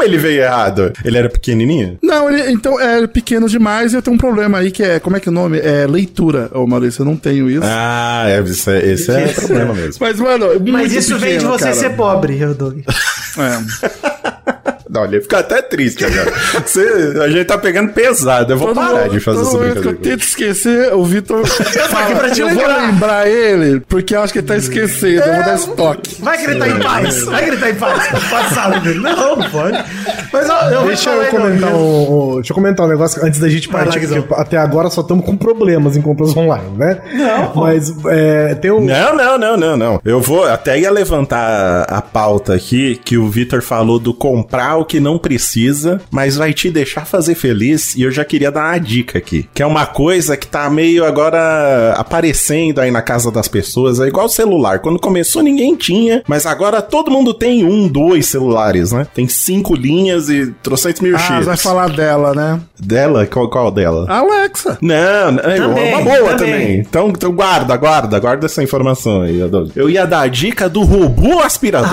[0.05, 0.93] Ele veio errado?
[1.03, 1.97] Ele era pequenininho?
[2.01, 5.17] Não, ele, então é pequeno demais e eu tenho um problema aí que é, como
[5.17, 5.59] é que é o nome?
[5.59, 7.61] É leitura, ô Maurício, eu não tenho isso.
[7.63, 9.95] Ah, é, esse, é- esse é problema mesmo.
[9.99, 11.75] Mas, mano, Mas isso vem de pequeno, você cara.
[11.75, 12.79] ser pobre, eu Doug.
[12.79, 14.74] É.
[14.95, 16.31] Não, ele fica até triste agora.
[16.65, 18.53] Você- a gente tá pegando pesado.
[18.53, 19.97] Eu vou Todo parar de fazer essa que eu brincadeira.
[20.01, 21.45] tento esquecer, o Vitor
[21.89, 25.55] fala, eu vou lembrar." ele, porque eu acho que ele tá esquecendo, eu vou dar
[25.55, 26.21] estoque.
[26.21, 27.23] Vai gritar em paz.
[27.23, 28.07] Vai gritar em paz.
[28.29, 28.99] Passado dele.
[28.99, 29.83] Não, não pode.
[30.31, 33.49] Mas ó, eu Deixa eu comentar não, um, deixa eu comentar um negócio antes da
[33.49, 36.99] gente lá, partir, porque até agora só estamos com problemas em compras online, né?
[37.13, 37.55] Não.
[37.63, 38.81] Mas é, tem um.
[38.85, 40.01] Não, não, não, não, não.
[40.05, 44.84] Eu vou até ia levantar a pauta aqui que o Vitor falou do comprar o
[44.85, 47.95] que não precisa, mas vai te deixar fazer feliz.
[47.95, 51.03] E eu já queria dar uma dica aqui, que é uma coisa que tá meio
[51.05, 53.99] agora aparecendo aí na casa das pessoas.
[53.99, 54.79] É igual o celular.
[54.79, 59.05] Quando começou ninguém tinha, mas agora todo mundo tem um, dois celulares, né?
[59.13, 61.45] Tem cinco linhas e trocentos mil Ah, chips.
[61.45, 62.59] vai falar dela, né?
[62.79, 63.25] Dela?
[63.25, 64.05] Qual, qual dela?
[64.09, 64.77] Alexa.
[64.81, 66.37] Não, não, é uma boa também.
[66.37, 66.79] também.
[66.79, 69.39] Então, então guarda, guarda, guarda essa informação aí.
[69.75, 71.89] Eu ia dar a dica do robô aspirador.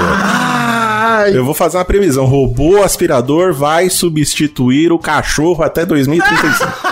[1.13, 2.25] Ai, Eu vou fazer uma previsão.
[2.25, 6.92] Robô aspirador vai substituir o cachorro até 2035.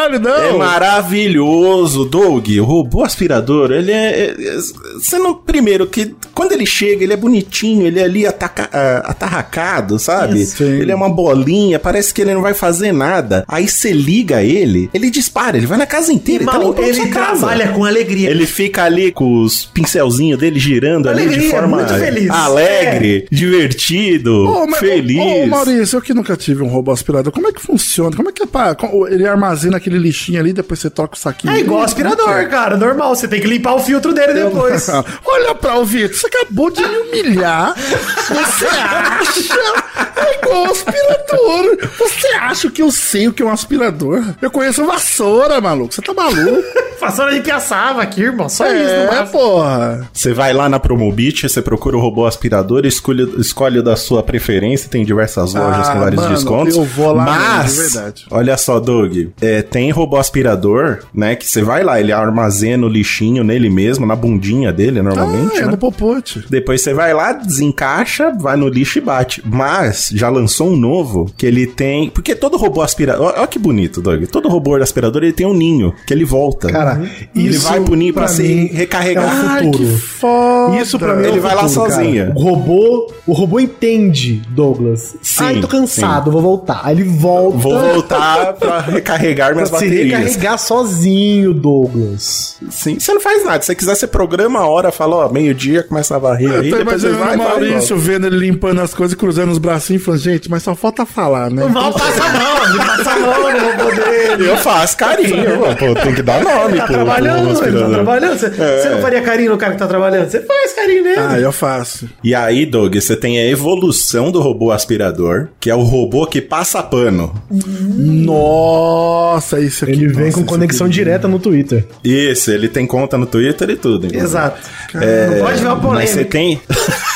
[0.00, 0.34] caralho, não.
[0.36, 2.48] É maravilhoso, Doug.
[2.60, 4.56] O robô aspirador, ele é, é- é-
[5.00, 5.34] Você não.
[5.34, 10.44] Primeiro, que quando ele chega, ele é bonitinho, ele é ali ataca, ah, atarracado, sabe?
[10.46, 10.64] Sim.
[10.80, 13.44] Ele é uma bolinha, parece que ele não vai fazer nada.
[13.48, 16.44] Aí você liga ele, ele dispara, ele vai na casa inteira.
[16.44, 17.38] tá limpando ele sua casa.
[17.40, 18.30] trabalha com alegria.
[18.30, 22.26] Ele fica ali com os pincelzinhos dele girando ali de Alegria, forma muito feliz.
[22.28, 22.30] É.
[22.30, 25.18] alegre, divertido, Ô, mas- feliz.
[25.18, 28.14] Ô, ô, Maurício, eu que nunca tive um robô aspirador, como é que funciona?
[28.16, 28.76] Como é que é pra,
[29.10, 31.52] ele armazena aquele lixinho ali, depois você troca o saquinho?
[31.52, 32.76] É igual Ih, aspirador, é cara.
[32.76, 33.14] Normal.
[33.14, 34.88] Você tem que limpar o filtro dele depois.
[34.88, 35.04] é?
[35.26, 37.74] Olha pra o Vitor, você acabou de me humilhar.
[37.76, 40.10] Você acha?
[40.16, 41.78] É igual aspirador.
[41.98, 44.22] Você acha que eu sei o que é um aspirador?
[44.40, 45.92] Eu conheço vassoura, maluco.
[45.94, 46.62] Você tá maluco?
[47.00, 48.46] Vassoura de piaçava aqui, irmão.
[48.50, 49.26] Só isso, é, não basta.
[49.38, 50.10] porra.
[50.12, 54.22] Você vai lá na Promobit, você procura o robô aspirador, escolhe, escolhe o da sua
[54.22, 56.76] preferência, tem diversas lojas Ah, com vários mano, descontos.
[56.76, 58.26] eu vou lá Mas, mesmo, de verdade.
[58.30, 62.88] olha só, Doug, é, tem robô aspirador, né, que você vai lá, ele armazena o
[62.88, 65.70] lixinho nele mesmo, na bundinha dele, normalmente, Ah, é né?
[65.70, 66.44] no popote.
[66.50, 69.40] Depois você vai lá, desencaixa, vai no lixo e bate.
[69.46, 72.10] Mas já lançou um novo que ele tem.
[72.10, 73.32] Porque todo robô aspirador.
[73.36, 74.24] Olha que bonito, Doug.
[74.24, 76.68] Todo robô aspirador ele tem um ninho que ele volta.
[76.68, 77.00] Cara,
[77.34, 79.24] ele isso vai pro ninho pra, pra se recarregar.
[79.24, 79.84] é o Ai, futuro.
[79.84, 80.76] que foda.
[80.80, 81.94] Isso pra mim é Ele o vai lá futuro, cara.
[82.02, 82.32] sozinho.
[82.34, 85.16] O robô, o robô entende, Douglas.
[85.22, 86.80] Sim, Ai, tô cansado, vou voltar.
[86.84, 87.58] Aí ele volta.
[87.58, 90.18] Vou voltar pra recarregar minhas se baterias.
[90.18, 92.56] recarregar sozinho, Douglas.
[92.70, 93.60] Sim, você não faz nada.
[93.60, 97.02] Se você quiser, você programa a hora, fala, ó, meio-dia, começa a varrer aí, depois
[97.02, 100.20] você vai, o vai, Maurício vendo ele limpando as coisas, cruzando os bracinhos e falando,
[100.20, 101.64] gente, mas só falta falar, né?
[101.66, 104.48] Mal passa a mão, passa a mão no robô dele.
[104.48, 107.88] Eu faço carinho, pô, pô, tem que dar nome Tá pro, trabalhando, pro ele tá
[107.88, 108.38] trabalhando.
[108.38, 110.30] Você, você não faria carinho no cara que tá trabalhando?
[110.30, 111.18] Você faz carinho nele.
[111.18, 112.08] Ah, eu faço.
[112.22, 116.40] E aí, Doug, você tem a evolução do robô aspirador, que é o robô que
[116.40, 117.32] passa pano.
[117.50, 119.92] Nossa, isso aqui.
[119.94, 121.86] Ele vem nossa, com conexão aqui- direta no Twitter.
[122.04, 124.14] Isso, ele tem conta no Twitter e tudo.
[124.14, 124.60] Exato.
[124.94, 126.30] É, não pode ver uma Mas você polêmica.
[126.30, 126.60] tem...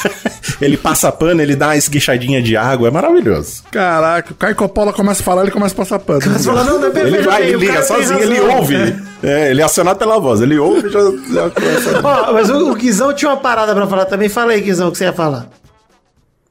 [0.61, 3.63] ele passa pano, ele dá uma esguichadinha de água, é maravilhoso.
[3.71, 6.21] Caraca, o Caio Coppola começa a falar, ele começa a passar pano.
[6.21, 8.75] Fala, não, não é Ele vai, o ele liga sozinho, ele ouve.
[9.25, 12.01] É, ele é acionado pela voz, ele ouve e já, já começa.
[12.05, 14.29] Ó, mas o, o Guizão tinha uma parada pra falar também.
[14.29, 15.49] Fala aí, Guizão, o que você ia falar.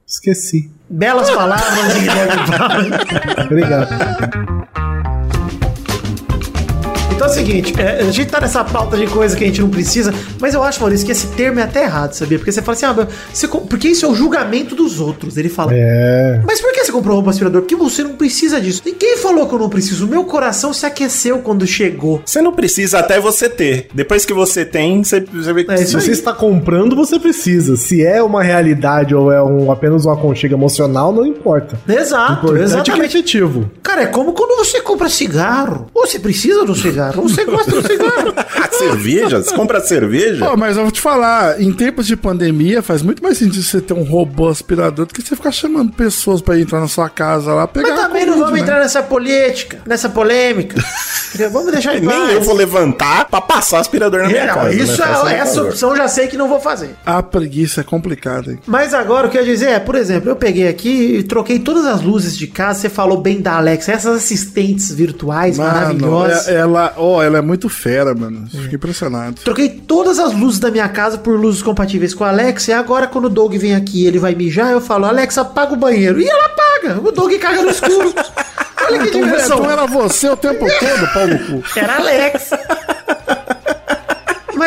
[0.08, 0.72] Esqueci.
[0.90, 3.46] Belas palavras Guilherme.
[3.46, 4.83] Obrigado.
[7.16, 9.62] Então é o seguinte, é, a gente tá nessa pauta de coisa que a gente
[9.62, 12.38] não precisa, mas eu acho, Maurício, que esse termo é até errado, sabia?
[12.38, 15.38] Porque você fala assim, ah, você porque isso é o julgamento dos outros.
[15.38, 16.42] Ele fala, É.
[16.46, 17.62] mas por que você comprou robô aspirador?
[17.62, 18.82] Porque você não precisa disso.
[18.86, 20.06] Ninguém falou que eu não preciso.
[20.06, 22.22] O meu coração se aqueceu quando chegou.
[22.26, 23.88] Você não precisa até você ter.
[23.94, 26.14] Depois que você tem, você, você vê que É Se você aí.
[26.14, 27.76] está comprando, você precisa.
[27.78, 31.80] Se é uma realidade ou é um, apenas um aconchego emocional, não importa.
[31.88, 33.18] Exato, importante é que é exatamente.
[33.18, 33.72] efetivo.
[33.82, 35.88] Cara, é como quando você compra cigarro.
[35.94, 38.34] Ou você precisa do cigarro, ou você gosta do cigarro.
[38.38, 40.46] a cerveja, você compra cerveja.
[40.46, 43.82] Pô, mas eu vou te falar, em tempos de pandemia, faz muito mais sentido você
[43.82, 47.54] ter um robô aspirador do que você ficar chamando pessoas pra entrar na sua casa
[47.54, 48.60] lá, pegar Mas também não vamos né?
[48.60, 50.76] entrar nessa política, nessa polêmica.
[51.52, 52.32] Vamos deixar em Nem paz.
[52.34, 54.74] eu vou levantar pra passar aspirador na minha Não, casa.
[54.76, 55.08] isso né?
[55.34, 55.70] É, essa favor.
[55.70, 56.92] opção eu já sei que não vou fazer.
[57.04, 58.60] A preguiça é complicada, hein?
[58.68, 61.58] Mas agora o que eu ia dizer é, por exemplo, eu peguei aqui e troquei
[61.58, 62.82] todas as luzes de casa.
[62.82, 66.48] Você falou bem da Alexa, essas assistentes virtuais Mano, maravilhosas.
[66.48, 66.54] é-
[66.84, 68.48] ela, ó, ela é muito fera, mano.
[68.50, 69.36] Fiquei impressionado.
[69.44, 72.72] Troquei todas as luzes da minha casa por luzes compatíveis com a Alexa.
[72.72, 75.74] E agora, quando o Doug vem aqui e ele vai mijar, eu falo, Alexa, apaga
[75.74, 76.20] o banheiro.
[76.22, 77.00] E ela apaga.
[77.02, 78.14] O Doug caga no escuro.
[78.86, 79.60] Olha que Então, diversão.
[79.60, 81.80] então era você o tempo todo, pau no cu.
[81.80, 82.60] Era Alexa.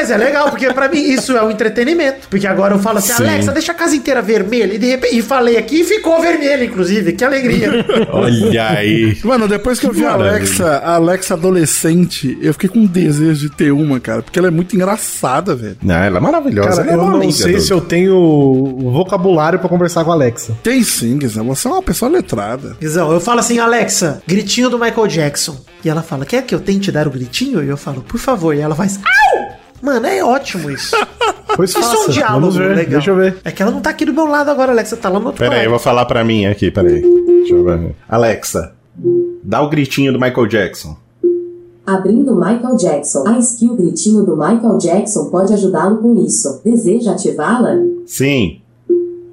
[0.07, 2.29] Mas é legal, porque pra mim isso é um entretenimento.
[2.31, 3.25] Porque agora eu falo assim, Sim.
[3.25, 4.75] Alexa, deixa a casa inteira vermelha.
[4.75, 7.13] E de repente, e falei aqui e ficou vermelha, inclusive.
[7.13, 7.85] Que alegria.
[8.13, 9.19] Olha aí.
[9.25, 10.13] Mano, depois que eu vi a.
[10.13, 14.23] Alexa, a Alexa adolescente, eu fiquei com desejo de ter uma, cara.
[14.23, 15.77] Porque ela é muito engraçada, velho.
[15.83, 16.69] Não, ela é maravilhosa.
[16.69, 20.05] Cara, ela é eu uma não amiga sei do- se eu tenho vocabulário pra conversar
[20.05, 20.57] com a Alexa.
[20.63, 21.45] Tem sim, Guizão.
[21.47, 22.77] Você é uma pessoa letrada.
[22.81, 25.57] Guizão, eu falo assim, Alexa, gritinho do Michael Jackson.
[25.85, 27.63] E ela fala, quer que eu tente dar o gritinho?
[27.63, 28.55] E eu falo, por favor.
[28.55, 29.57] E ela faz, au!
[29.87, 30.97] Mano, é ótimo isso.
[31.55, 32.11] Pois Isso é faça.
[32.11, 32.77] um diálogo Vamos ver.
[32.77, 32.91] legal.
[32.91, 33.37] Deixa eu ver.
[33.43, 35.39] É que ela não tá aqui do meu lado agora, Alexa, tá lá no outro
[35.39, 37.01] Pera aí, eu vou falar pra mim aqui, pera aí.
[37.01, 37.95] Deixa eu ver.
[38.07, 38.75] Alexa,
[39.43, 40.97] dá o gritinho do Michael Jackson.
[41.87, 43.27] Abrindo Michael Jackson.
[43.27, 46.61] A skill gritinho do Michael Jackson pode ajudá-lo com isso.
[46.63, 47.77] Deseja ativá-la?
[48.05, 48.61] Sim.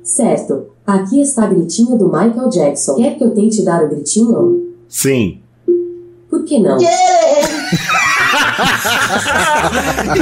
[0.03, 0.67] Certo.
[0.87, 2.95] Aqui está gritinho do Michael Jackson.
[2.95, 4.71] Quer que eu tente dar o gritinho?
[4.87, 5.39] Sim.
[6.29, 6.77] Por que não?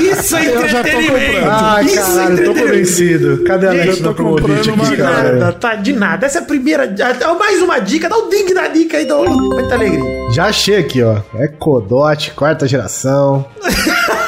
[0.02, 1.48] Isso é Eu tô entretenimento.
[1.50, 2.60] Ah, Isso é caralho, tô entretenimento.
[2.68, 3.44] convencido.
[3.44, 4.40] Cadê a Alexa tô da uma
[4.84, 5.34] aqui, De cara?
[5.34, 5.76] nada, tá?
[5.76, 6.26] De nada.
[6.26, 6.96] Essa é a primeira.
[7.40, 8.10] Mais uma dica.
[8.10, 10.32] Dá o ding da dica aí, dá muita alegria.
[10.32, 11.18] Já achei aqui, ó.
[11.36, 13.46] É Codote, quarta geração.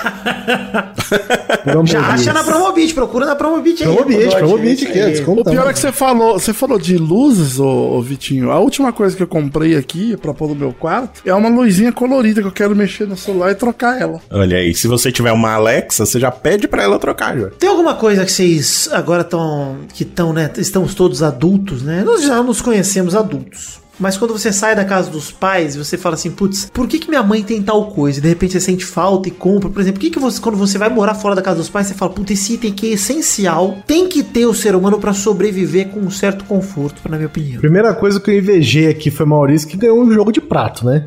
[1.85, 3.95] Já acha na Promobit, procura na Promobit aí.
[3.95, 5.23] Promobit, Promobit aqui, é.
[5.25, 8.51] O pior é que você falou, você falou de luzes, ô, ô, Vitinho.
[8.51, 11.91] A última coisa que eu comprei aqui pra pôr no meu quarto é uma luzinha
[11.91, 14.19] colorida que eu quero mexer no celular e trocar ela.
[14.31, 17.49] Olha aí, se você tiver uma Alexa, você já pede pra ela trocar, já.
[17.51, 19.77] Tem alguma coisa que vocês agora estão.
[19.93, 20.51] que estão, né?
[20.57, 22.03] Estamos todos adultos, né?
[22.03, 23.82] Nós já nos conhecemos adultos.
[24.03, 26.99] Mas quando você sai da casa dos pais e você fala assim, putz, por que,
[26.99, 28.19] que minha mãe tem tal coisa?
[28.19, 29.69] E de repente você sente falta e compra.
[29.69, 31.87] Por exemplo, por que, que você, quando você vai morar fora da casa dos pais,
[31.87, 33.77] você fala, putz, esse item aqui é essencial.
[33.87, 37.61] Tem que ter o ser humano pra sobreviver com um certo conforto, na minha opinião.
[37.61, 41.05] Primeira coisa que eu invejei aqui foi Maurício que ganhou um jogo de prato, né?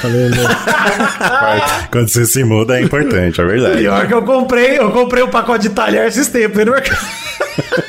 [0.00, 0.30] Falei?
[1.90, 3.78] Quando você se muda é importante, é verdade.
[3.78, 7.04] Pior que eu comprei, eu comprei um pacote de talher esses tempos no mercado.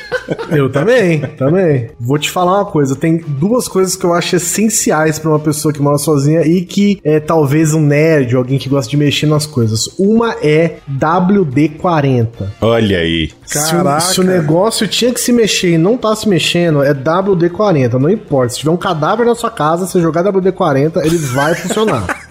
[0.49, 1.89] Eu também, também.
[1.99, 5.73] Vou te falar uma coisa, tem duas coisas que eu acho essenciais pra uma pessoa
[5.73, 9.45] que mora sozinha e que é talvez um nerd, alguém que gosta de mexer nas
[9.45, 9.89] coisas.
[9.97, 12.27] Uma é WD-40.
[12.61, 13.31] Olha aí.
[13.45, 16.93] Se o, se o negócio tinha que se mexer e não tá se mexendo, é
[16.93, 18.53] WD-40, não importa.
[18.53, 22.05] Se tiver um cadáver na sua casa, você jogar WD-40, ele vai funcionar.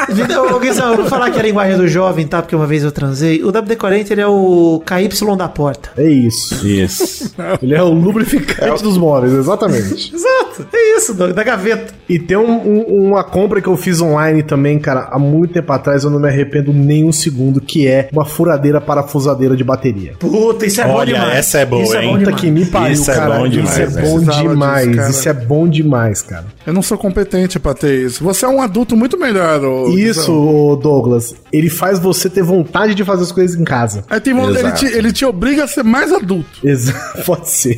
[0.54, 2.40] Ô, Guizão, eu vou falar que é a linguagem do jovem, tá?
[2.40, 3.42] Porque uma vez eu transei.
[3.42, 5.90] O WD-40 ele é o KY da porta.
[5.98, 6.66] É isso.
[6.66, 7.34] Isso.
[7.62, 10.12] Ele é o lubrificante dos móveis, exatamente.
[10.14, 11.94] Exato, é isso, Doug, da gaveta.
[12.08, 15.72] E tem um- um- uma compra que eu fiz online também, cara, há muito tempo
[15.72, 20.14] atrás, eu não me arrependo nem um segundo, que é uma furadeira parafusadeira de bateria.
[20.18, 21.36] Puta, isso é bom Olha, demais.
[21.38, 21.98] essa é boa, isso hein?
[21.98, 22.40] É bom Puta demais.
[22.40, 23.38] que me pariu, Isso é cara.
[23.38, 24.84] bom demais, isso é bom demais.
[24.86, 25.10] disso, cara.
[25.10, 26.44] isso é bom demais, cara.
[26.66, 28.22] Eu não sou competente pra ter isso.
[28.24, 32.94] Você é um adulto muito melhor, ô, Isso, ô, Douglas, ele faz você ter vontade
[32.94, 34.04] de fazer as coisas em casa.
[34.08, 34.86] Aí tem vontade- ele, Exato.
[34.86, 36.48] te, ele te obriga a ser mais adulto.
[36.64, 36.92] Exa
[37.24, 37.77] Pode ser.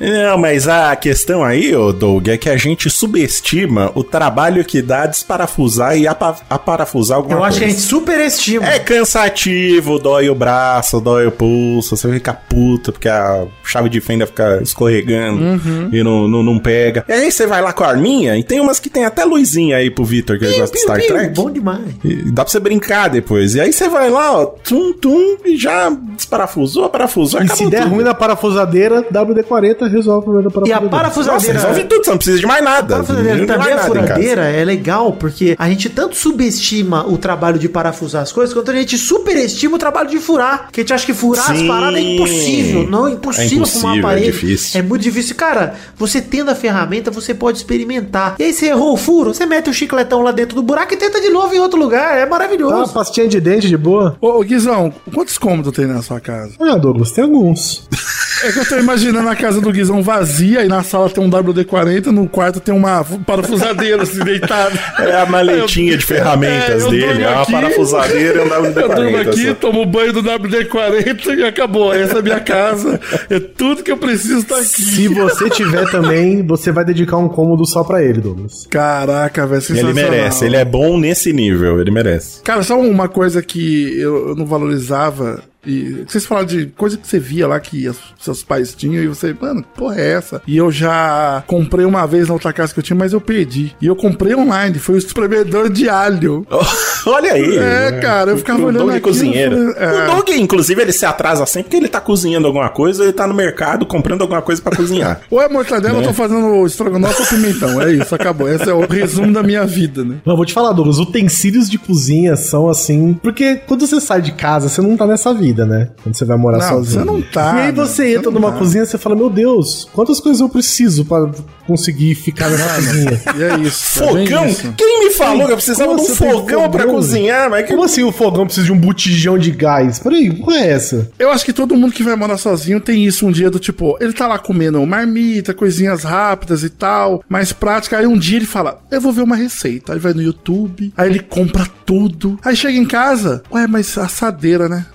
[0.00, 4.80] Não, mas a questão aí, ô Doug, é que a gente subestima o trabalho que
[4.80, 7.48] dá desparafusar e apa- aparafusar alguma Eu coisa.
[7.50, 8.66] acho que a gente superestima.
[8.68, 14.00] É cansativo, dói o braço, dói o pulso, você fica puto porque a chave de
[14.00, 15.88] fenda fica escorregando Uhum.
[15.92, 17.04] e não, não, não pega.
[17.08, 19.76] E aí você vai lá com a arminha e tem umas que tem até luzinha
[19.76, 21.34] aí pro Vitor, que ele gosta de Star Piu, piu, Trek.
[21.34, 21.80] Bom demais.
[22.04, 23.54] E dá pra você brincar depois.
[23.54, 27.70] E aí você vai lá, ó, tum, tum, e já desparafusou, parafusou, E acabou se
[27.70, 27.94] der tudo.
[27.94, 30.88] ruim na parafusadeira, WD-40 resolve o problema da E a parafusadeira.
[30.88, 31.58] Nossa, parafusadeira.
[31.60, 32.78] resolve tudo, você não precisa de mais nada.
[32.80, 37.58] A parafusadeira também mais a furadeira é legal porque a gente tanto subestima o trabalho
[37.58, 40.68] de parafusar as coisas, quanto a gente superestima o trabalho de furar.
[40.72, 41.66] Que a gente acha que furar as Sim.
[41.68, 42.88] paradas é impossível.
[42.88, 44.26] Não, é impossível, É fumar uma impossível, é parede.
[44.32, 44.80] difícil.
[44.80, 45.36] É muito difícil.
[45.36, 48.36] Cara, você tendo a ferramenta, você pode experimentar.
[48.38, 50.96] E aí você errou o furo, você mete o chicletão lá dentro do buraco e
[50.96, 52.16] tenta de novo em outro lugar.
[52.16, 52.92] É Dá uma maravilhoso.
[52.92, 54.16] pastinha de dente de boa.
[54.20, 56.52] Ô, ô, Guizão, quantos cômodos tem na sua casa?
[56.60, 57.86] Ah, Douglas, tem alguns.
[58.40, 61.30] É que eu tô imaginando a casa do Guizão vazia e na sala tem um
[61.30, 64.78] WD-40, no quarto tem uma parafusadeira assim deitada.
[64.98, 67.52] É a maletinha de ferramentas É, eu dele, é uma aqui.
[67.52, 68.76] parafusadeira e um WD-40.
[68.88, 69.54] Eu durmo aqui, só.
[69.54, 71.94] tomo banho do WD-40 e acabou.
[71.94, 73.00] Essa é a minha casa.
[73.30, 74.66] É tudo que eu preciso tá aqui.
[74.66, 78.66] Se você tiver também, você vai dedicar um cômodo só pra ele, Douglas.
[78.68, 82.42] Caraca, velho, Ele merece, ele é bom nesse nível, ele merece.
[82.42, 85.42] Cara, só uma coisa que eu, eu não valorizava.
[85.66, 89.08] E vocês falaram de coisa que você via lá que as- seus pais tinham e
[89.08, 90.40] você, mano, que porra é essa?
[90.46, 93.74] E eu já comprei uma vez na outra casa que eu tinha, mas eu perdi.
[93.80, 96.46] E eu comprei online, foi o espremedor de alho.
[97.06, 97.56] Olha aí.
[97.58, 99.72] É, cara, eu ficava o olhando Doug é aquilo, cozinheiro.
[99.74, 100.04] falei, é.
[100.04, 103.26] O Doug, inclusive, ele se atrasa sempre porque ele tá cozinhando alguma coisa, ele tá
[103.26, 105.20] no mercado comprando alguma coisa pra cozinhar.
[105.30, 107.80] Ou é mortadela, eu tô fazendo estrogonofe ou pimentão.
[107.82, 108.48] É isso, acabou.
[108.48, 110.16] Esse é o resumo da minha vida, né?
[110.24, 113.14] Não, vou te falar, Douglas, utensílios de cozinha são assim.
[113.22, 115.88] Porque quando você sai de casa, você não tá nessa vida, né?
[116.02, 117.00] Quando você vai morar Não, sozinho.
[117.00, 117.72] você não tá, E aí né?
[117.72, 118.58] você Você entra não numa tá.
[118.58, 121.28] cozinha e você fala: Meu Deus, quantas coisas eu preciso pra
[121.66, 123.20] conseguir ficar nessa cozinha?
[123.36, 124.02] E é isso.
[124.04, 124.46] é Fogão?
[124.46, 124.72] isso.
[124.76, 126.96] Quem me falou que eu precisava de um você tem fogão pra fogão?
[126.96, 127.50] cozinhar?
[127.50, 127.70] Mas que...
[127.72, 129.98] Como assim o fogão precisa de um botijão de gás?
[129.98, 131.10] Peraí, qual é essa?
[131.18, 133.96] Eu acho que todo mundo que vai morar sozinho tem isso um dia do tipo,
[134.00, 137.98] ele tá lá comendo marmita, coisinhas rápidas e tal, mais prática.
[137.98, 139.92] Aí um dia ele fala, eu vou ver uma receita.
[139.92, 142.38] Aí vai no YouTube, aí ele compra tudo.
[142.44, 144.86] Aí chega em casa, ué, mas assadeira, né?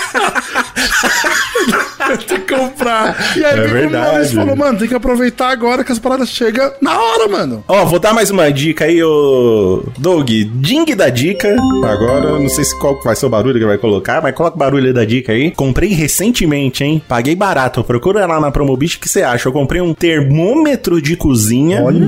[2.27, 3.15] tem que comprar.
[3.37, 4.11] E aí É verdade.
[4.11, 7.63] Maurício falou, mano, tem que aproveitar agora que as paradas chegam na hora, mano.
[7.67, 10.29] Ó, vou dar mais uma dica aí, ô Doug.
[10.29, 11.55] Ding da dica.
[11.85, 14.59] Agora, não sei se qual vai ser o barulho que vai colocar, mas coloca o
[14.59, 15.51] barulho da dica aí.
[15.51, 17.01] Comprei recentemente, hein?
[17.07, 17.83] Paguei barato.
[17.83, 19.47] Procura lá na Promobit o que você acha.
[19.47, 21.83] Eu comprei um termômetro de cozinha.
[21.83, 21.99] Olha.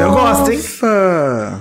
[0.00, 0.60] Eu gosto, hein?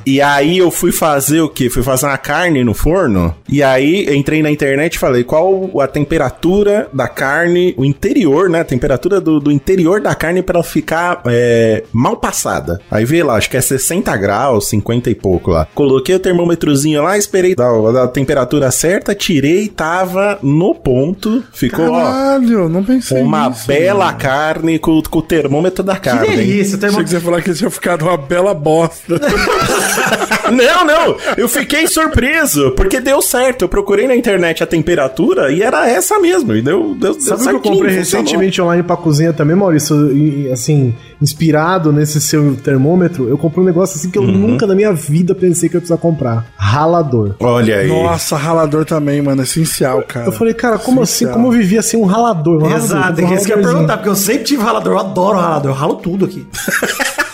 [0.06, 1.70] E aí eu fui fazer o quê?
[1.70, 3.36] Fui fazer uma carne no forno.
[3.50, 8.62] E aí entrei na internet e falei qual a temperatura da carne, o interior, né?
[8.62, 12.80] A temperatura do, do interior da carne pra ela ficar é, mal passada.
[12.90, 15.68] Aí veio lá, acho que é 60 graus, 50 e pouco lá.
[15.74, 21.44] Coloquei o termômetrozinho lá, esperei dar, dar a temperatura certa, tirei, tava no ponto.
[21.54, 24.18] Ficou, ó, Caralho, não pensei uma nisso, bela mano.
[24.18, 26.28] carne com, com o termômetro da Que carne.
[26.30, 26.38] hein?
[26.38, 26.78] delícia.
[26.78, 27.04] Tem Achei uma...
[27.04, 29.20] que você ia falar que tinha ficado uma bela bosta.
[30.52, 33.64] Não, não, eu fiquei surpreso, porque deu certo.
[33.64, 36.54] Eu procurei na internet a temperatura e era essa mesmo.
[36.56, 40.16] E deu, deu, deu Sabe o que eu comprei recentemente online pra cozinha também, Maurício?
[40.16, 44.32] E, assim, inspirado nesse seu termômetro, eu comprei um negócio assim que eu Uhum.
[44.50, 46.46] nunca na minha vida pensei que eu ia precisar comprar.
[46.58, 47.36] Ralador.
[47.40, 47.88] Olha aí.
[47.88, 50.26] Nossa, ralador também, mano, é essencial, cara.
[50.28, 51.26] Eu falei, cara, como assim?
[51.26, 51.34] Essencial.
[51.34, 52.58] Como eu vivia sem um ralador?
[52.64, 54.94] Um ralador, Exato, um é isso que eu ia perguntar, porque eu sempre tive ralador,
[54.94, 56.46] eu adoro ralador, eu ralo tudo aqui.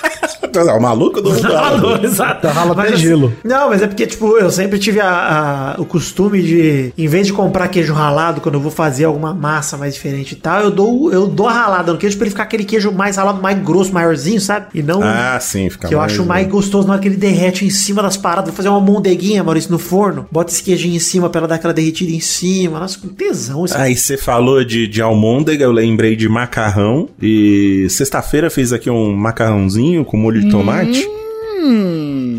[0.61, 2.47] O maluco do Ralador, exato.
[2.53, 3.33] rala até Mas, gelo.
[3.43, 7.27] Não, mas é porque, tipo, eu sempre tive a- a- o costume de, em vez
[7.27, 10.71] de comprar queijo ralado, quando eu vou fazer alguma massa mais diferente e tal, eu
[10.71, 13.57] dou, eu dou a ralada no queijo pra ele ficar aquele queijo mais ralado, mais
[13.63, 14.67] grosso, maiorzinho, sabe?
[14.73, 15.01] E não.
[15.03, 18.01] Ah, sim, fica que eu acho mais gostoso na hora que ele derrete em cima
[18.01, 18.49] das paradas.
[18.49, 20.25] Vou fazer uma mondeguinha, Maurício, no forno.
[20.31, 22.79] Bota esse queijinho em cima pra ela dar aquela derretida em cima.
[22.79, 23.77] Nossa, com tesão isso.
[23.77, 27.09] Aí você falou de, de almôndega, eu lembrei de macarrão.
[27.21, 31.07] E sexta-feira fiz aqui um macarrãozinho com molho de tomate.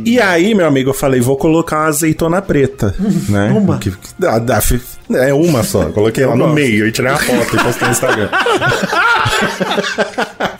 [0.04, 2.94] E aí, meu amigo, eu falei, vou colocar uma azeitona preta,
[3.28, 3.50] né?
[3.56, 3.78] uma.
[3.78, 4.38] Que- dá-
[5.14, 5.86] é uma só.
[5.86, 8.28] Coloquei lá no meio e tirei a foto e postei no Instagram.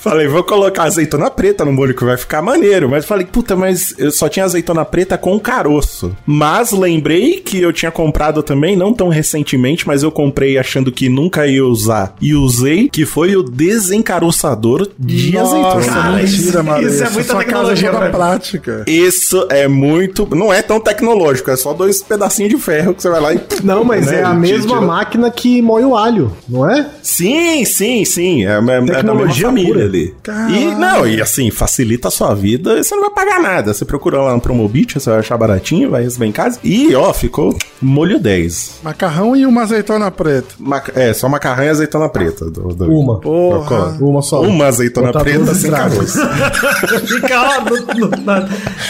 [0.05, 2.89] falei, vou colocar azeitona preta no molho que vai ficar maneiro.
[2.89, 6.15] Mas falei, puta, mas eu só tinha azeitona preta com caroço.
[6.27, 11.09] Mas lembrei que eu tinha comprado também, não tão recentemente, mas eu comprei achando que
[11.09, 12.15] nunca ia usar.
[12.21, 15.85] E usei, que foi o desencaroçador de Nossa, azeitona.
[16.03, 16.91] Cara, mentira, isso- Maurício.
[16.95, 18.13] isso é muita Sua tecnologia casa é mim.
[18.15, 18.85] prática.
[18.87, 20.29] Isso é muito.
[20.35, 23.41] Não é tão tecnológico, é só dois pedacinhos de ferro que você vai lá e.
[23.65, 26.87] Não, mas né, é a mesma tira- máquina que moe o alho, não é?
[27.03, 28.45] Sim, sim, sim.
[28.45, 30.15] É, é, é da mesma Tecnologia família ali.
[30.23, 30.55] Caralho.
[30.55, 32.83] E, não, e assim, facilita a sua vida.
[32.83, 33.73] Você não vai pagar nada.
[33.73, 36.59] Você procura lá no Promobit, você vai achar baratinho, vai receber em casa.
[36.63, 38.81] E, ó, ficou molho 10.
[38.83, 40.55] Macarrão e uma azeitona preta.
[40.59, 42.47] Maca- É, só macarrão e azeitona preta.
[42.51, 43.21] Do, do- Uma.
[43.21, 43.97] Porra.
[44.01, 44.43] Uma só.
[44.43, 46.19] Uma azeitona Botar preta sem caroço.
[47.07, 48.41] Fica lá no, no, na,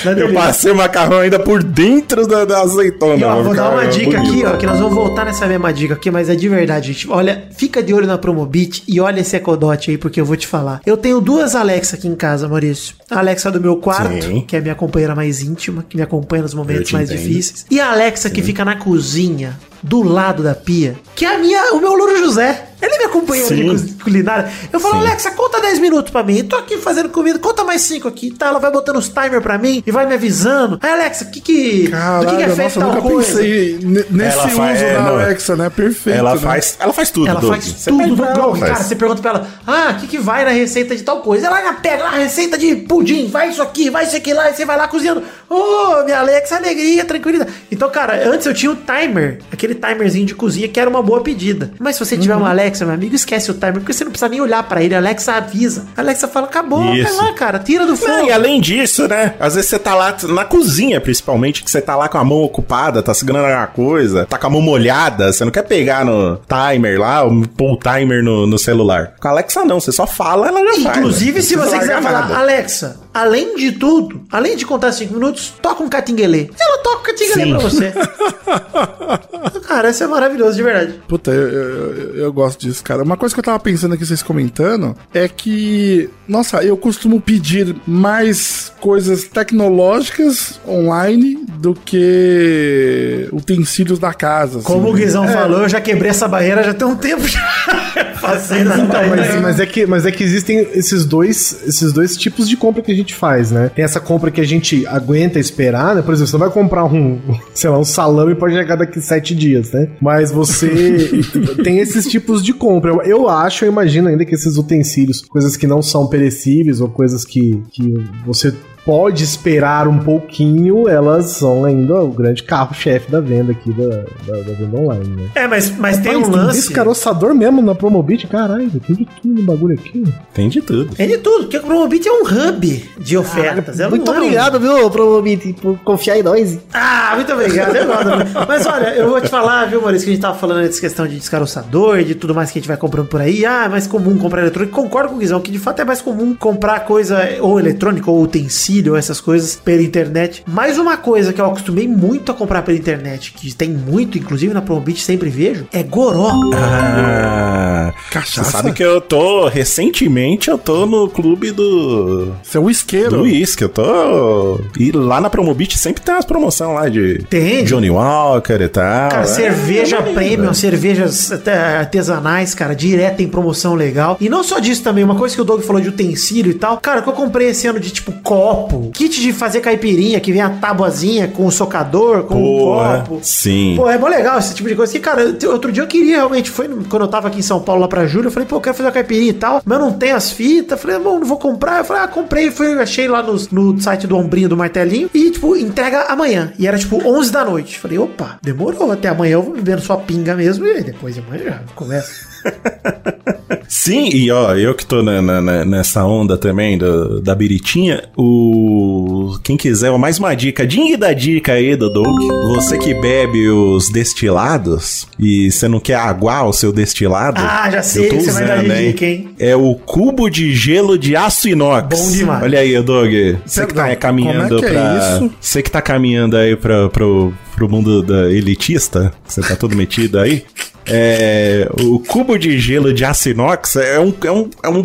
[0.04, 3.16] na Eu passei o macarrão ainda por dentro da, da azeitona.
[3.16, 4.32] E ó, vou dar uma dica bonito.
[4.32, 7.10] aqui, ó, que nós vamos voltar nessa mesma dica aqui, mas é de verdade, gente.
[7.10, 10.46] Olha, fica de olho na Promobit e olha esse Ecodote aí, porque eu vou te
[10.46, 10.80] falar.
[10.86, 12.94] Eu tenho duas Alexa aqui em casa, Maurício.
[13.10, 14.44] A Alexa do meu quarto, Sim.
[14.46, 17.20] que é a minha companheira mais íntima, que me acompanha nos momentos mais entendo.
[17.22, 17.66] difíceis.
[17.70, 21.74] E a Alexa que fica na cozinha, do lado da pia, que é a minha,
[21.74, 22.68] o meu louro José.
[22.82, 23.04] Ele é de
[23.46, 23.68] Sim.
[23.70, 24.52] cozinha culinária.
[24.70, 26.38] Eu falo, Alexa, conta 10 minutos pra mim.
[26.38, 28.30] Eu tô aqui fazendo comida, conta mais 5 aqui.
[28.30, 30.78] Tá, ela vai botando os timers pra mim e vai me avisando.
[30.82, 33.32] Aí, Alexa, o que que, do Caralho, que, que é feito nossa, tal nunca coisa?
[33.38, 33.78] pensei
[34.10, 35.08] nesse Ela uso faz- é, da não.
[35.14, 35.70] Alexa, né?
[35.70, 36.18] Perfeito.
[36.18, 36.40] Ela né?
[36.40, 37.52] faz, ela faz tudo, Ela Doug.
[37.54, 38.58] faz Você tudo pra ela.
[38.58, 41.46] Cara, você pergunta pra ela, ah, o que, que vai na receita de tal coisa?
[41.46, 44.50] Ela já pega lá a receita de pudim, vai isso aqui, vai isso aqui lá,
[44.50, 45.22] e você vai lá cozinhando.
[45.48, 47.50] Ô, minha Alexa, alegria, tranquilidade.
[47.72, 51.20] Então, cara, antes eu tinha o timer, aquele timerzinho de cozinha que era uma boa
[51.22, 51.72] pedida.
[51.78, 52.40] Mas se você tiver Uhum.
[52.40, 54.94] uma Alexa, meu amigo, esquece o timer, porque você não precisa nem olhar pra ele.
[54.94, 55.86] A Alexa avisa.
[55.96, 57.16] A Alexa fala, acabou, vai Isso.
[57.16, 58.10] lá, cara, tira do fogo.
[58.12, 59.34] Não, e além disso, né?
[59.38, 62.42] Às vezes você tá lá na cozinha, principalmente, que você tá lá com a mão
[62.42, 66.38] ocupada, tá segurando alguma coisa, tá com a mão molhada, você não quer pegar no
[66.48, 69.14] timer lá, ou pôr o timer no, no celular.
[69.20, 70.96] Com a Alexa não, você só fala, ela já faz.
[70.98, 71.40] Inclusive, né?
[71.40, 72.36] se você quiser falar, nada.
[72.38, 76.48] Alexa, além de tudo, além de contar 5 minutos, toca um catinguelê.
[76.58, 77.50] Ela toca o catinguelê Sim.
[77.50, 77.92] pra você.
[79.66, 80.94] cara, isso é maravilhoso, de verdade.
[81.08, 83.02] Puta, eu, eu, eu- eu gosto disso, cara.
[83.02, 87.74] Uma coisa que eu tava pensando aqui, vocês comentando, é que, nossa, eu costumo pedir
[87.86, 94.58] mais coisas tecnológicas online do que utensílios da casa.
[94.58, 94.66] assim.
[94.66, 97.40] Como o Guizão falou, eu já quebrei essa barreira já tem um tempo já.
[98.20, 102.16] Fazendo essa Então, mas, mas é que, mas é que existem esses dois, esses dois
[102.16, 103.70] tipos de compra que a gente faz, né?
[103.74, 106.00] Tem essa compra que a gente aguenta esperar, né?
[106.02, 107.20] Por exemplo, você vai comprar um,
[107.54, 109.90] sei lá, um salame e pode chegar daqui sete dias, né?
[110.00, 111.22] Mas você
[111.62, 112.90] tem esses tipos de compra.
[112.90, 116.88] Eu, eu acho, eu imagino ainda que esses utensílios, coisas que não são perecíveis ou
[116.88, 117.94] coisas que, que
[118.26, 123.86] você pode esperar um pouquinho, elas são ainda o grande carro-chefe da venda aqui da,
[124.26, 125.28] da, da venda online, né?
[125.34, 126.58] É, mas, mas tem um lance.
[126.60, 130.04] descaroçador mesmo na Promobit, caralho, tem de tudo no bagulho aqui.
[130.34, 130.94] Tem de tudo.
[130.94, 133.80] Tem de tudo, porque o Promobit é um hub de ofertas.
[133.80, 136.58] ela Muito é um- obrigado, viu, Promobit, por confiar em nós.
[136.72, 137.74] Ah, muito obrigado.
[137.76, 138.04] Eu gosto.
[138.46, 141.06] Mas olha, eu vou te falar, viu, Maurício, que a gente tava falando dessa questão
[141.06, 143.46] de descaroçador e de tudo mais que a gente vai comprando por aí.
[143.46, 144.74] Ah, é mais comum comprar eletrônico.
[144.74, 148.22] Concordo com o Guizão, que de fato é mais comum comprar coisa ou eletrônico ou
[148.22, 150.42] utensílio, ou essas coisas pela internet.
[150.46, 154.52] Mais uma coisa que eu acostumei muito a comprar pela internet, que tem muito, inclusive
[154.52, 156.30] na Promobit sempre vejo, é goró.
[156.54, 158.44] Ah, Cachaça?
[158.44, 162.32] Você sabe que eu tô, recentemente, eu tô no clube do...
[162.42, 163.10] Você é um isqueiro.
[163.10, 164.60] Do uísque, eu tô...
[164.78, 167.18] E lá na Promobit sempre tem umas promoções lá de...
[167.28, 167.64] Tem.
[167.64, 169.10] Johnny Walker e tal.
[169.10, 174.16] Cara, É, cerveja é premium, cervejas até artesanais, cara, direto em promoção legal.
[174.20, 176.78] E não só disso também, uma coisa que o Doug falou de utensílio e tal.
[176.78, 180.40] Cara, que eu comprei esse ano de tipo copo, kit de fazer caipirinha, que vem
[180.40, 183.20] a tabuazinha com o socador, com o Porra, copo.
[183.22, 183.74] sim.
[183.76, 184.92] Pô, é mó legal esse tipo de coisa.
[184.92, 187.82] Que, cara, outro dia eu queria realmente, foi quando eu tava aqui em São Paulo
[187.82, 189.84] lá pra Júlia, eu falei, pô, eu quero fazer uma caipirinha e tal, mas eu
[189.84, 190.80] não tenho as fitas.
[190.80, 191.78] Falei, bom, não vou comprar.
[191.78, 192.50] Eu falei, ah, comprei.
[192.50, 196.52] Fui, achei lá no, no site do Ombrinho do Martelinho e, tipo, entrega amanhã.
[196.58, 197.78] E era, tipo, 11 da noite.
[197.78, 198.90] Falei, opa, demorou.
[198.92, 202.33] Até amanhã eu vou bebendo só pinga mesmo e depois de amanhã já começa.
[203.68, 209.36] Sim, e ó, eu que tô na- na- nessa onda também do- da biritinha, o
[209.42, 212.20] quem quiser, ó, mais uma dica, dingue da dica aí do Doug.
[212.54, 217.40] Você que bebe os destilados e você não quer aguar o seu destilado.
[217.40, 219.28] Ah, já sei eu tô que você vai dar usando, dica, hein?
[219.38, 221.88] É o cubo de gelo de aço inox.
[221.98, 222.42] Bom demais.
[222.42, 223.12] Olha aí, Doug.
[223.44, 224.98] Você que tá Perdão, caminhando como é que é pra.
[225.18, 225.34] isso?
[225.40, 230.18] Você que tá caminhando aí pra, pro, pro mundo da elitista, você tá todo metido
[230.18, 230.44] aí.
[230.86, 234.82] É, o cubo de gelo de aço inox é um, é, um, é um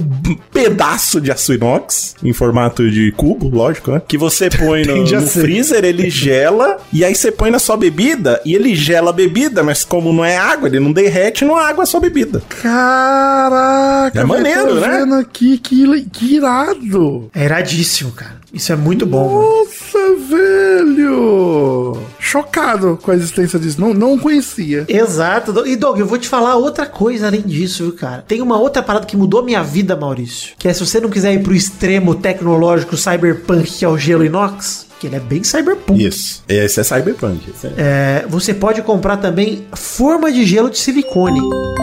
[0.51, 4.01] pedaço de aço inox em formato de cubo, lógico, né?
[4.07, 5.41] Que você põe no, no ser.
[5.41, 9.63] freezer, ele gela, e aí você põe na sua bebida, e ele gela a bebida,
[9.63, 12.41] mas como não é água, ele não derrete, não é água a sua bebida.
[12.61, 15.19] Caraca, É maneiro, eu tô né?
[15.19, 17.29] aqui que, que irado.
[17.33, 18.38] É iradíssimo, cara.
[18.53, 19.59] Isso é muito bom, mano.
[19.59, 21.97] Nossa, velho.
[22.19, 23.79] Chocado com a existência disso.
[23.79, 24.85] Não, não conhecia.
[24.87, 25.65] Exato.
[25.67, 28.23] E Doug, eu vou te falar outra coisa além disso, viu, cara?
[28.27, 30.55] Tem uma outra parada que mudou minha vida, Maurício.
[30.57, 34.25] Que é se você não quiser ir pro extremo tecnológico cyberpunk, que é o gelo
[34.25, 36.03] inox, que ele é bem cyberpunk.
[36.03, 36.43] Isso.
[36.47, 37.49] Esse é Cyberpunk.
[37.49, 41.39] esse é- É, você pode comprar também forma de gelo de silicone,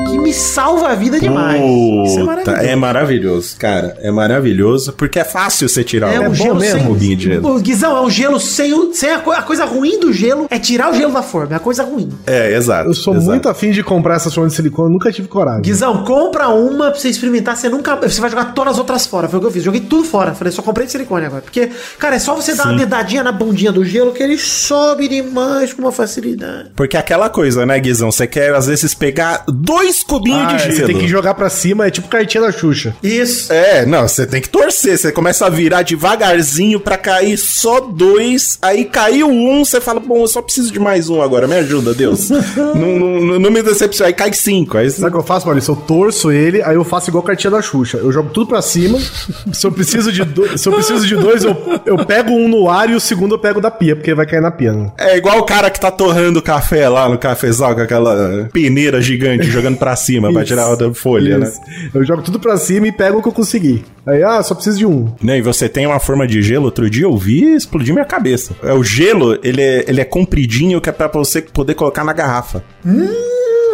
[0.08, 1.60] que me salva a vida demais.
[2.06, 2.60] Isso é maravilhoso.
[2.66, 3.96] é maravilhoso, cara.
[4.00, 7.16] É maravilhoso, porque é fácil você tirar É o um bom gelo mesmo, sem.
[7.16, 7.56] de gelo.
[7.56, 10.46] O Guizão, é um gelo sem, o- sem a, co- a coisa ruim do gelo
[10.50, 11.54] é tirar o gelo da forma.
[11.54, 12.10] É a coisa ruim.
[12.26, 12.88] É, exato.
[12.90, 13.28] Eu sou exato.
[13.30, 15.62] muito afim de comprar essas formas de silicone, nunca tive coragem.
[15.62, 17.56] Guizão, compra uma pra você experimentar.
[17.56, 17.96] Você nunca.
[17.96, 19.28] Você vai jogar todas as outras fora.
[19.28, 19.62] Foi o que eu fiz.
[19.62, 20.34] Joguei tudo fora.
[20.34, 21.42] Falei, só comprei de silicone agora.
[21.42, 22.76] Porque, cara, é só você dar uma
[23.22, 26.70] na bundinha do gelo que ele sobe demais com uma facilidade.
[26.74, 28.10] Porque é aquela coisa, né, Guizão?
[28.10, 30.74] Você quer, às vezes, pegar dois cubinhos Ah, de é, gelo.
[30.76, 32.94] você tem que jogar pra cima, é tipo cartinha da Xuxa.
[33.02, 33.52] Isso.
[33.52, 34.98] É, não, você tem que torcer.
[34.98, 38.58] Você começa a virar devagarzinho pra cair só dois.
[38.62, 41.46] Aí caiu um, você fala, bom, eu só preciso de mais um agora.
[41.46, 42.28] Me ajuda, Deus.
[42.56, 44.08] não, não, não me decepcione.
[44.08, 44.76] Aí cai cinco.
[44.78, 45.72] Aí Sabe o que eu faço, Maurício?
[45.72, 47.98] Eu torço ele, aí eu faço igual cartinha da Xuxa.
[47.98, 48.98] Eu jogo tudo pra cima.
[49.52, 52.68] se eu preciso de, do- se eu preciso de dois, eu, eu pego um no
[52.70, 54.72] ar e o segundo eu pego da pia, porque vai cair na pia.
[54.72, 54.90] Né?
[54.98, 59.46] É igual o cara que tá torrando café lá no cafezal com aquela peneira gigante
[59.50, 61.46] jogando pra cima pra tirar a folha, né?
[61.46, 61.60] Isso.
[61.94, 63.84] Eu jogo tudo pra cima e pego o que eu consegui.
[64.06, 65.12] Aí, ah, só preciso de um.
[65.22, 68.04] Né, E você tem uma forma de gelo, outro dia eu vi e explodiu minha
[68.04, 68.54] cabeça.
[68.62, 72.12] É, o gelo, ele é, ele é compridinho, que é pra você poder colocar na
[72.12, 72.62] garrafa.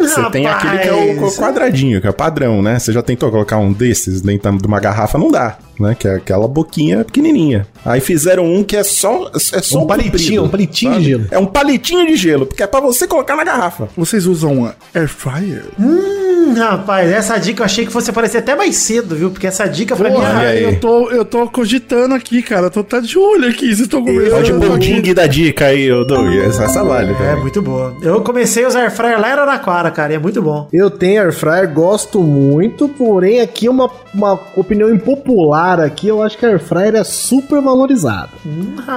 [0.01, 2.79] Você tem aquele que é o quadradinho, que é o padrão, né?
[2.79, 5.17] Você já tentou colocar um desses dentro de uma garrafa?
[5.17, 5.95] Não dá, né?
[5.99, 7.67] Que é aquela boquinha pequenininha.
[7.85, 11.05] Aí fizeram um que é só, é só Um palitinho, comprido, um palitinho sabe?
[11.05, 11.27] de gelo.
[11.31, 13.89] É um palitinho de gelo, porque é pra você colocar na garrafa.
[13.97, 15.65] Vocês usam uma air fryer?
[15.79, 19.31] Hum, rapaz, essa dica eu achei que fosse aparecer até mais cedo, viu?
[19.31, 20.63] Porque essa dica pra mim aí.
[20.63, 22.67] eu tô, eu tô cogitando aqui, cara.
[22.67, 23.67] Eu tô tá de olho aqui.
[23.67, 24.37] Vocês estão conversando.
[24.37, 26.33] Pode eu pôr o ding da dica aí, ô Doug.
[26.37, 27.37] Essa, essa vale, é cara.
[27.37, 27.97] muito boa.
[28.03, 30.69] Eu comecei a usar air fryer lá em Araraquara, cara, e é muito bom.
[30.73, 36.23] Eu tenho air fryer, gosto muito, porém aqui é uma, uma opinião impopular aqui, eu
[36.23, 38.29] acho que a air fryer é super valorizada.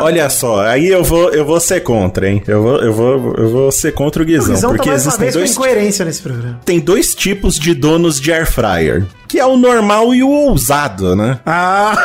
[0.02, 2.42] Olha só, aí eu vou, eu vou ser contra, hein?
[2.48, 5.04] Eu vou, eu vou, eu vou ser contra o O Guizão, Guizão tá porque mais
[5.04, 6.60] uma existem vez com dois, incoerência nesse programa.
[6.66, 11.16] tem dois tipos de donos de air fryer, que é o normal e o ousado,
[11.16, 11.40] né?
[11.46, 11.96] Ah,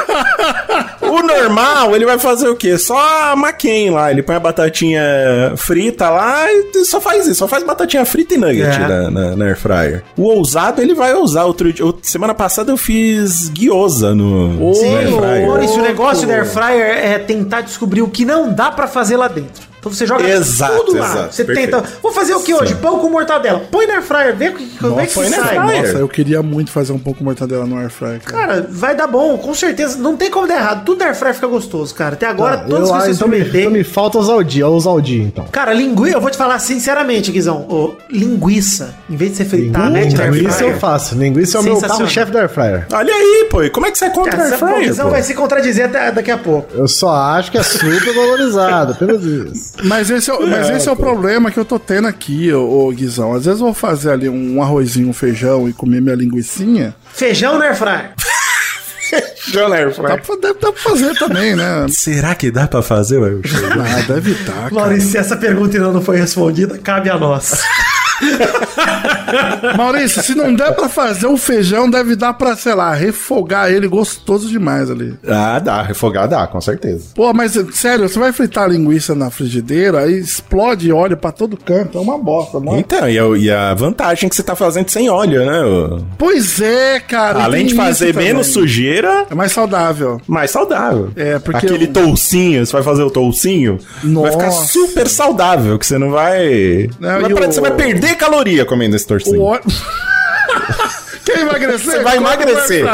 [1.20, 2.78] O normal, ele vai fazer o quê?
[2.78, 5.02] Só a McCain lá, ele põe a batatinha
[5.56, 8.78] frita lá e só faz isso, só faz batatinha frita e nugget É.
[8.88, 10.02] na, na, na air fryer.
[10.16, 11.44] O ousado, ele vai ousar.
[11.46, 15.48] Outro dia, semana passada eu fiz gyoza no, Sim, no air fryer.
[15.78, 19.28] O negócio da air fryer é tentar descobrir o que não dá pra fazer lá
[19.28, 19.69] dentro.
[19.80, 21.06] Então você joga Exato, tudo lá.
[21.06, 21.70] exato, você perfeito.
[21.78, 21.88] tenta.
[22.02, 22.74] Vou fazer o que hoje?
[22.76, 23.60] Pão com mortadela.
[23.70, 25.40] Põe na air fryer, vê como é que põe sai.
[25.48, 25.62] fryer.
[25.82, 28.46] nossa, eu queria muito fazer um pouco mortadela no air fryer, cara.
[28.46, 29.96] Cara, vai dar bom, com certeza.
[29.98, 30.84] Não tem como dar errado.
[30.84, 32.14] Tudo air fryer fica gostoso, cara.
[32.14, 34.62] Até agora, Tá, todos eu, que eu então, me, então me falta usar o dia,
[34.64, 35.46] eu vou usar o dia então.
[35.50, 37.66] Cara, linguiça, eu vou te falar sinceramente, Guizão.
[37.68, 40.78] ô, linguiça, em vez de você fritar, mete na air Linguiça eu fryer.
[40.78, 42.86] faço, linguiça é o meu carro-chefe da air fryer.
[42.92, 45.22] Olha aí, pô, e como é que você é contra Cara, air fryer, Guizão vai
[45.22, 46.68] se contradizer até daqui a pouco.
[46.74, 49.69] Eu só acho que é super valorizado, apenas isso.
[49.84, 52.86] Mas esse é, o- mas esse é o problema que eu tô tendo aqui, ô,
[52.88, 53.32] ô Guizão.
[53.34, 56.94] Às vezes eu vou fazer ali um arrozinho, um feijão e comer minha linguicinha.
[57.12, 58.10] Feijão na air fryer.
[59.44, 61.86] Feijão na air Dá pra, deve, dá pra fazer também, né?
[61.88, 63.30] Será que dá pra fazer, ué?
[63.80, 64.74] Ah, deve estar, cara.
[64.74, 67.60] Maurício, se essa pergunta ainda não foi respondida, cabe a nós.
[69.76, 73.86] Maurício, se não der pra fazer o feijão, deve dar pra, sei lá, refogar ele
[73.88, 75.14] gostoso demais ali.
[75.26, 77.08] Ah, dá, refogar dá, com certeza.
[77.14, 81.56] Pô, mas sério, você vai fritar a linguiça na frigideira, aí explode óleo pra todo
[81.56, 81.98] canto.
[81.98, 82.78] É uma bosta, mano.
[82.78, 86.04] Então, e a, e a vantagem que você tá fazendo sem óleo, né?
[86.18, 87.42] Pois é, cara.
[87.44, 90.20] Além de fazer menos sujeira, É mais saudável.
[90.26, 91.10] mais saudável.
[91.16, 94.66] É, porque Aquele eu- toucinho, você vai fazer o toucinho, vai ficar Nossa.
[94.72, 96.88] super saudável, que você não vai...
[96.98, 99.58] Não, vai pra- o- Você vai perder caloria comendo esse O.
[101.24, 101.78] Quer emagrecer?
[101.78, 102.84] Você vai emagrecer.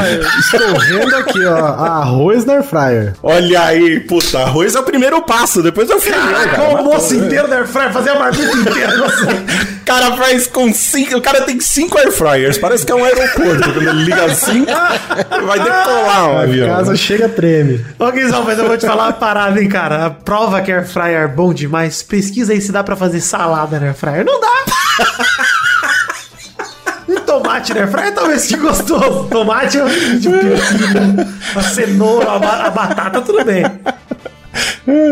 [0.41, 3.15] Estou vendo aqui, ó, arroz na air fryer.
[3.23, 6.49] Olha aí, puta, arroz é o primeiro passo, depois é o feijão, cara.
[6.51, 7.27] Com o almoço né?
[7.27, 8.93] inteiro da air fryer, fazer a marmita inteira.
[9.07, 11.17] O cara faz com cinco.
[11.17, 12.59] O cara tem cinco air fryers.
[12.59, 13.63] Parece que é um aeroporto.
[13.63, 14.67] Quando ele liga assim,
[15.47, 16.69] vai decolar um avião.
[16.69, 17.85] Casa chega, treme.
[17.99, 20.07] Ô, Guizão, mas eu vou te falar uma parada, hein, cara.
[20.07, 22.03] A prova que air fryer é bom demais.
[22.03, 24.25] Pesquisa aí se dá pra fazer salada na air fryer.
[24.25, 24.47] Não dá.
[27.47, 29.29] tomate na airfryer talvez seja gostoso.
[29.31, 31.25] Tomate, pepino,
[31.55, 33.63] a cenoura, a batata, tudo bem.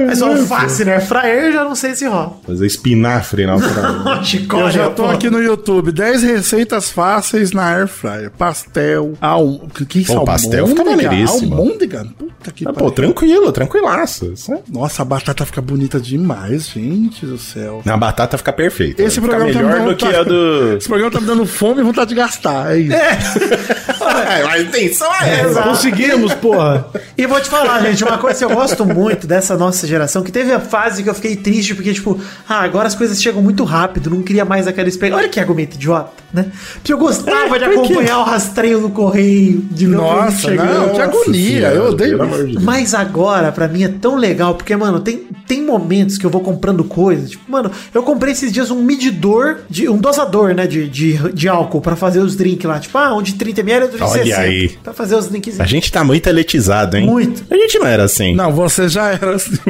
[0.07, 2.37] Mas o alface na airfryer, eu já não sei se rola.
[2.47, 4.23] Fazer espinafre na altura.
[4.25, 5.11] Chicória, Eu já tô pô.
[5.11, 5.93] aqui no YouTube.
[5.93, 8.31] 10 receitas fáceis na Air Fryer.
[8.31, 9.61] Pastel, al...
[9.89, 11.57] que isso, Pô, pastel fica maneiríssimo.
[11.57, 12.07] Almôndega?
[12.19, 12.91] Puta que Ah, pô, pariu.
[12.93, 14.33] tranquilo, tranquilaço.
[14.51, 17.83] É- Nossa, a batata fica bonita demais, gente do céu.
[17.85, 19.01] Na batata fica perfeito.
[19.01, 20.77] Esse fica programa tá me melhor dando do que a do.
[20.77, 22.95] Esse programa tá me dando fome e vontade de gastar, é isso.
[22.95, 23.19] É,
[24.07, 25.63] a intenção é essa.
[25.63, 26.87] Conseguimos, porra.
[27.17, 30.33] E vou te falar, gente, uma coisa que eu gosto muito dessa nossa geração, que
[30.33, 33.65] teve a fase que eu fiquei triste, porque, tipo, ah, agora as coisas chegam muito
[33.65, 35.21] rápido, não queria mais aquela experiência.
[35.23, 36.47] Olha que argumento idiota, né?
[36.75, 40.87] Porque eu gostava de acompanhar o rastreio do correio, de Nossa, chegando.
[40.87, 41.69] não, que agonia.
[41.69, 42.19] Senhora, eu odeio.
[42.61, 46.41] Mas agora, pra mim, é tão legal, porque, mano, tem, tem momentos que eu vou
[46.41, 47.31] comprando coisas.
[47.31, 51.49] Tipo, mano, eu comprei esses dias um medidor, de, um dosador, né, de, de, de
[51.49, 52.79] álcool pra fazer os drinks lá.
[52.79, 54.41] Tipo, ah, um de 30ml, de Olha 60.
[54.41, 54.69] aí.
[54.83, 55.61] Pra fazer os drinks.
[55.61, 57.07] A gente tá muito eletizado, hein?
[57.07, 57.45] Muito.
[57.53, 58.35] A gente não era assim.
[58.35, 59.53] Não, você já era assim.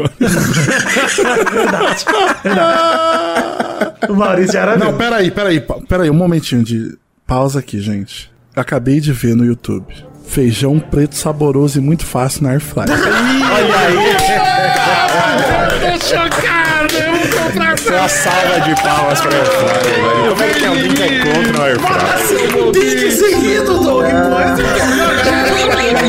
[1.53, 2.05] Verdade.
[4.09, 4.99] O Maurício já era Não, mesmo.
[4.99, 6.97] peraí, peraí, peraí, um momentinho de
[7.27, 8.31] pausa aqui, gente.
[8.55, 9.87] Acabei de ver no YouTube.
[10.27, 12.89] Feijão preto saboroso e muito fácil na Air Fryer.
[12.89, 12.97] Tô
[16.07, 16.54] chocado,
[17.85, 20.31] Foi uma salva de palmas pra Airfryer, velho.
[20.31, 22.73] Como é que alguém que é contra o Airfryer?
[22.73, 24.05] Vídeo seguido, Doug.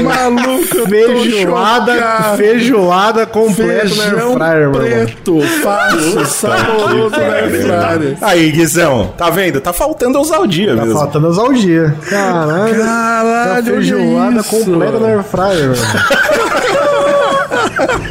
[0.03, 4.79] maluco, Feijoada, feijoada completa na Feijão airfryer, mano.
[4.79, 8.17] preto, fácil, saboroso na Air Fryer.
[8.21, 9.59] Aí, Guizão, tá vendo?
[9.61, 10.97] Tá faltando usar o dia Tá mesmo.
[10.99, 11.93] faltando usar o dia.
[12.09, 12.75] Caralho.
[12.85, 16.05] Caralho, Uma feijoada completa na airfryer, mano.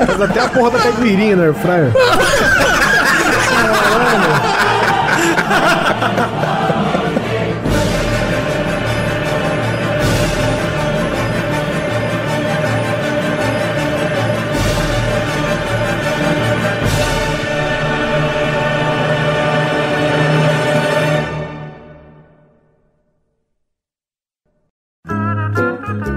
[0.06, 1.92] Faz até a porra da caipirinha na airfryer.